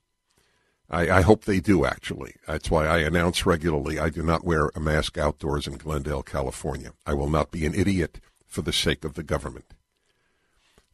I, 0.89 1.11
I 1.11 1.21
hope 1.23 1.45
they 1.45 1.61
do, 1.61 1.85
actually. 1.85 2.37
That's 2.47 2.71
why 2.71 2.87
I 2.87 2.99
announce 2.99 3.45
regularly 3.45 3.99
I 3.99 4.09
do 4.09 4.23
not 4.23 4.45
wear 4.45 4.71
a 4.75 4.81
mask 4.81 5.19
outdoors 5.19 5.67
in 5.67 5.77
Glendale, 5.77 6.23
California. 6.23 6.93
I 7.05 7.15
will 7.15 7.29
not 7.29 7.51
be 7.51 7.67
an 7.67 7.75
idiot 7.75 8.21
for 8.47 8.63
the 8.63 8.73
sake 8.73 9.05
of 9.05 9.15
the 9.15 9.23
government. 9.23 9.75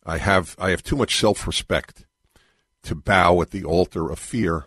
I 0.05 0.19
have, 0.19 0.57
I 0.59 0.71
have 0.71 0.83
too 0.83 0.97
much 0.97 1.17
self 1.17 1.47
respect 1.47 2.07
to 2.83 2.95
bow 2.97 3.41
at 3.41 3.51
the 3.51 3.65
altar 3.65 4.11
of 4.11 4.19
fear. 4.19 4.67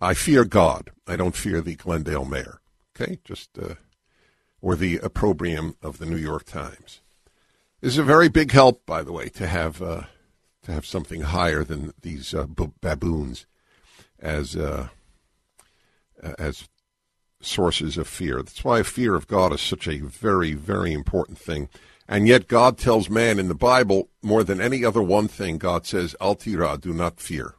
I 0.00 0.14
fear 0.14 0.44
God. 0.44 0.90
I 1.06 1.16
don't 1.16 1.36
fear 1.36 1.60
the 1.60 1.76
Glendale 1.76 2.24
mayor. 2.24 2.59
Okay? 3.00 3.18
Just, 3.24 3.58
uh, 3.58 3.74
or 4.60 4.76
the 4.76 4.98
opprobrium 4.98 5.76
of 5.82 5.98
the 5.98 6.06
New 6.06 6.16
York 6.16 6.44
Times. 6.44 7.00
This 7.80 7.94
is 7.94 7.98
a 7.98 8.04
very 8.04 8.28
big 8.28 8.52
help, 8.52 8.84
by 8.84 9.02
the 9.02 9.12
way, 9.12 9.28
to 9.30 9.46
have 9.46 9.80
uh, 9.80 10.02
to 10.62 10.72
have 10.72 10.84
something 10.84 11.22
higher 11.22 11.64
than 11.64 11.94
these 12.02 12.34
uh, 12.34 12.46
baboons 12.80 13.46
as 14.18 14.54
uh, 14.54 14.88
as 16.38 16.68
sources 17.40 17.96
of 17.96 18.06
fear. 18.06 18.42
That's 18.42 18.62
why 18.62 18.82
fear 18.82 19.14
of 19.14 19.26
God 19.26 19.54
is 19.54 19.62
such 19.62 19.88
a 19.88 19.98
very, 19.98 20.52
very 20.52 20.92
important 20.92 21.38
thing. 21.38 21.70
And 22.06 22.28
yet, 22.28 22.48
God 22.48 22.76
tells 22.76 23.08
man 23.08 23.38
in 23.38 23.48
the 23.48 23.54
Bible 23.54 24.10
more 24.20 24.44
than 24.44 24.60
any 24.60 24.84
other 24.84 25.00
one 25.00 25.28
thing. 25.28 25.56
God 25.56 25.86
says, 25.86 26.14
"Altira, 26.20 26.78
do 26.78 26.92
not 26.92 27.18
fear." 27.18 27.54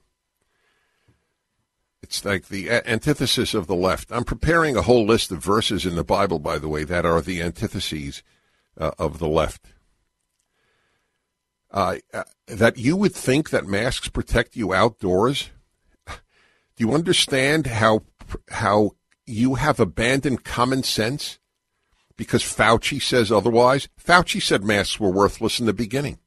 It's 2.03 2.25
like 2.25 2.47
the 2.47 2.69
antithesis 2.69 3.53
of 3.53 3.67
the 3.67 3.75
left. 3.75 4.11
I'm 4.11 4.23
preparing 4.23 4.75
a 4.75 4.81
whole 4.81 5.05
list 5.05 5.31
of 5.31 5.43
verses 5.43 5.85
in 5.85 5.95
the 5.95 6.03
Bible, 6.03 6.39
by 6.39 6.57
the 6.57 6.67
way, 6.67 6.83
that 6.83 7.05
are 7.05 7.21
the 7.21 7.41
antitheses 7.41 8.23
uh, 8.77 8.91
of 8.97 9.19
the 9.19 9.27
left. 9.27 9.67
Uh, 11.69 11.97
that 12.47 12.77
you 12.77 12.97
would 12.97 13.13
think 13.13 13.49
that 13.49 13.65
masks 13.65 14.09
protect 14.09 14.55
you 14.55 14.73
outdoors. 14.73 15.51
Do 16.07 16.87
you 16.87 16.93
understand 16.93 17.67
how 17.67 18.01
how 18.49 18.91
you 19.25 19.55
have 19.55 19.79
abandoned 19.79 20.43
common 20.43 20.83
sense 20.83 21.39
because 22.17 22.43
Fauci 22.43 23.01
says 23.01 23.31
otherwise? 23.31 23.87
Fauci 24.03 24.41
said 24.41 24.63
masks 24.63 24.99
were 24.99 25.11
worthless 25.11 25.59
in 25.59 25.65
the 25.65 25.73
beginning. 25.73 26.17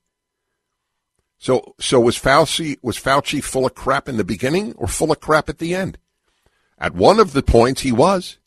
So, 1.45 1.75
so 1.79 2.01
was 2.01 2.19
Fauci 2.19 2.79
was 2.81 2.99
Fauci 2.99 3.45
full 3.45 3.67
of 3.67 3.75
crap 3.75 4.09
in 4.09 4.17
the 4.17 4.25
beginning 4.25 4.73
or 4.79 4.89
full 4.89 5.13
of 5.13 5.21
crap 5.21 5.51
at 5.51 5.59
the 5.59 5.75
end? 5.75 5.99
At 6.79 6.95
one 6.95 7.21
of 7.21 7.35
the 7.35 7.43
points, 7.43 7.83
he 7.83 7.93
was 7.93 8.39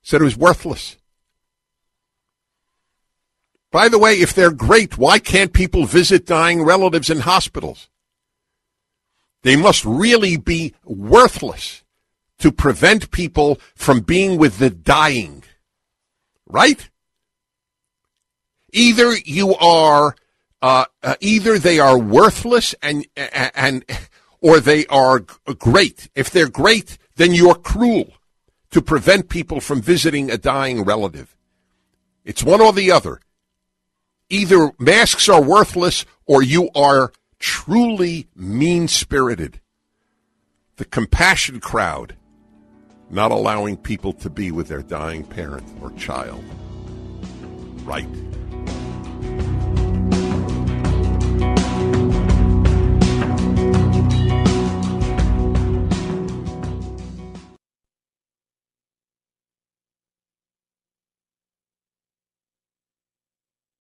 said 0.00 0.22
it 0.22 0.24
was 0.24 0.34
worthless. 0.34 0.96
By 3.70 3.90
the 3.90 3.98
way, 3.98 4.14
if 4.14 4.32
they're 4.32 4.50
great, 4.50 4.96
why 4.96 5.18
can't 5.18 5.52
people 5.52 5.84
visit 5.84 6.24
dying 6.24 6.62
relatives 6.62 7.10
in 7.10 7.18
hospitals? 7.18 7.90
They 9.42 9.56
must 9.56 9.84
really 9.84 10.38
be 10.38 10.74
worthless 10.84 11.84
to 12.38 12.50
prevent 12.50 13.10
people 13.10 13.60
from 13.74 14.00
being 14.00 14.38
with 14.38 14.56
the 14.56 14.70
dying. 14.70 15.44
Right? 16.46 16.88
Either 18.72 19.14
you 19.14 19.54
are, 19.56 20.16
uh, 20.60 20.84
uh, 21.02 21.14
either 21.20 21.58
they 21.58 21.78
are 21.78 21.98
worthless 21.98 22.74
and, 22.82 23.06
and, 23.16 23.84
or 24.40 24.60
they 24.60 24.86
are 24.86 25.20
great. 25.58 26.08
If 26.14 26.30
they're 26.30 26.48
great, 26.48 26.98
then 27.16 27.34
you're 27.34 27.54
cruel 27.54 28.14
to 28.70 28.82
prevent 28.82 29.28
people 29.28 29.60
from 29.60 29.80
visiting 29.80 30.30
a 30.30 30.38
dying 30.38 30.84
relative. 30.84 31.36
It's 32.24 32.44
one 32.44 32.60
or 32.60 32.72
the 32.72 32.90
other. 32.90 33.20
Either 34.28 34.72
masks 34.78 35.28
are 35.28 35.42
worthless 35.42 36.04
or 36.26 36.42
you 36.42 36.68
are 36.74 37.12
truly 37.38 38.28
mean 38.34 38.88
spirited. 38.88 39.60
The 40.76 40.84
compassion 40.84 41.60
crowd 41.60 42.14
not 43.10 43.30
allowing 43.30 43.76
people 43.76 44.12
to 44.12 44.30
be 44.30 44.50
with 44.50 44.68
their 44.68 44.82
dying 44.82 45.24
parent 45.24 45.66
or 45.80 45.90
child. 45.92 46.44
Right. 47.84 48.08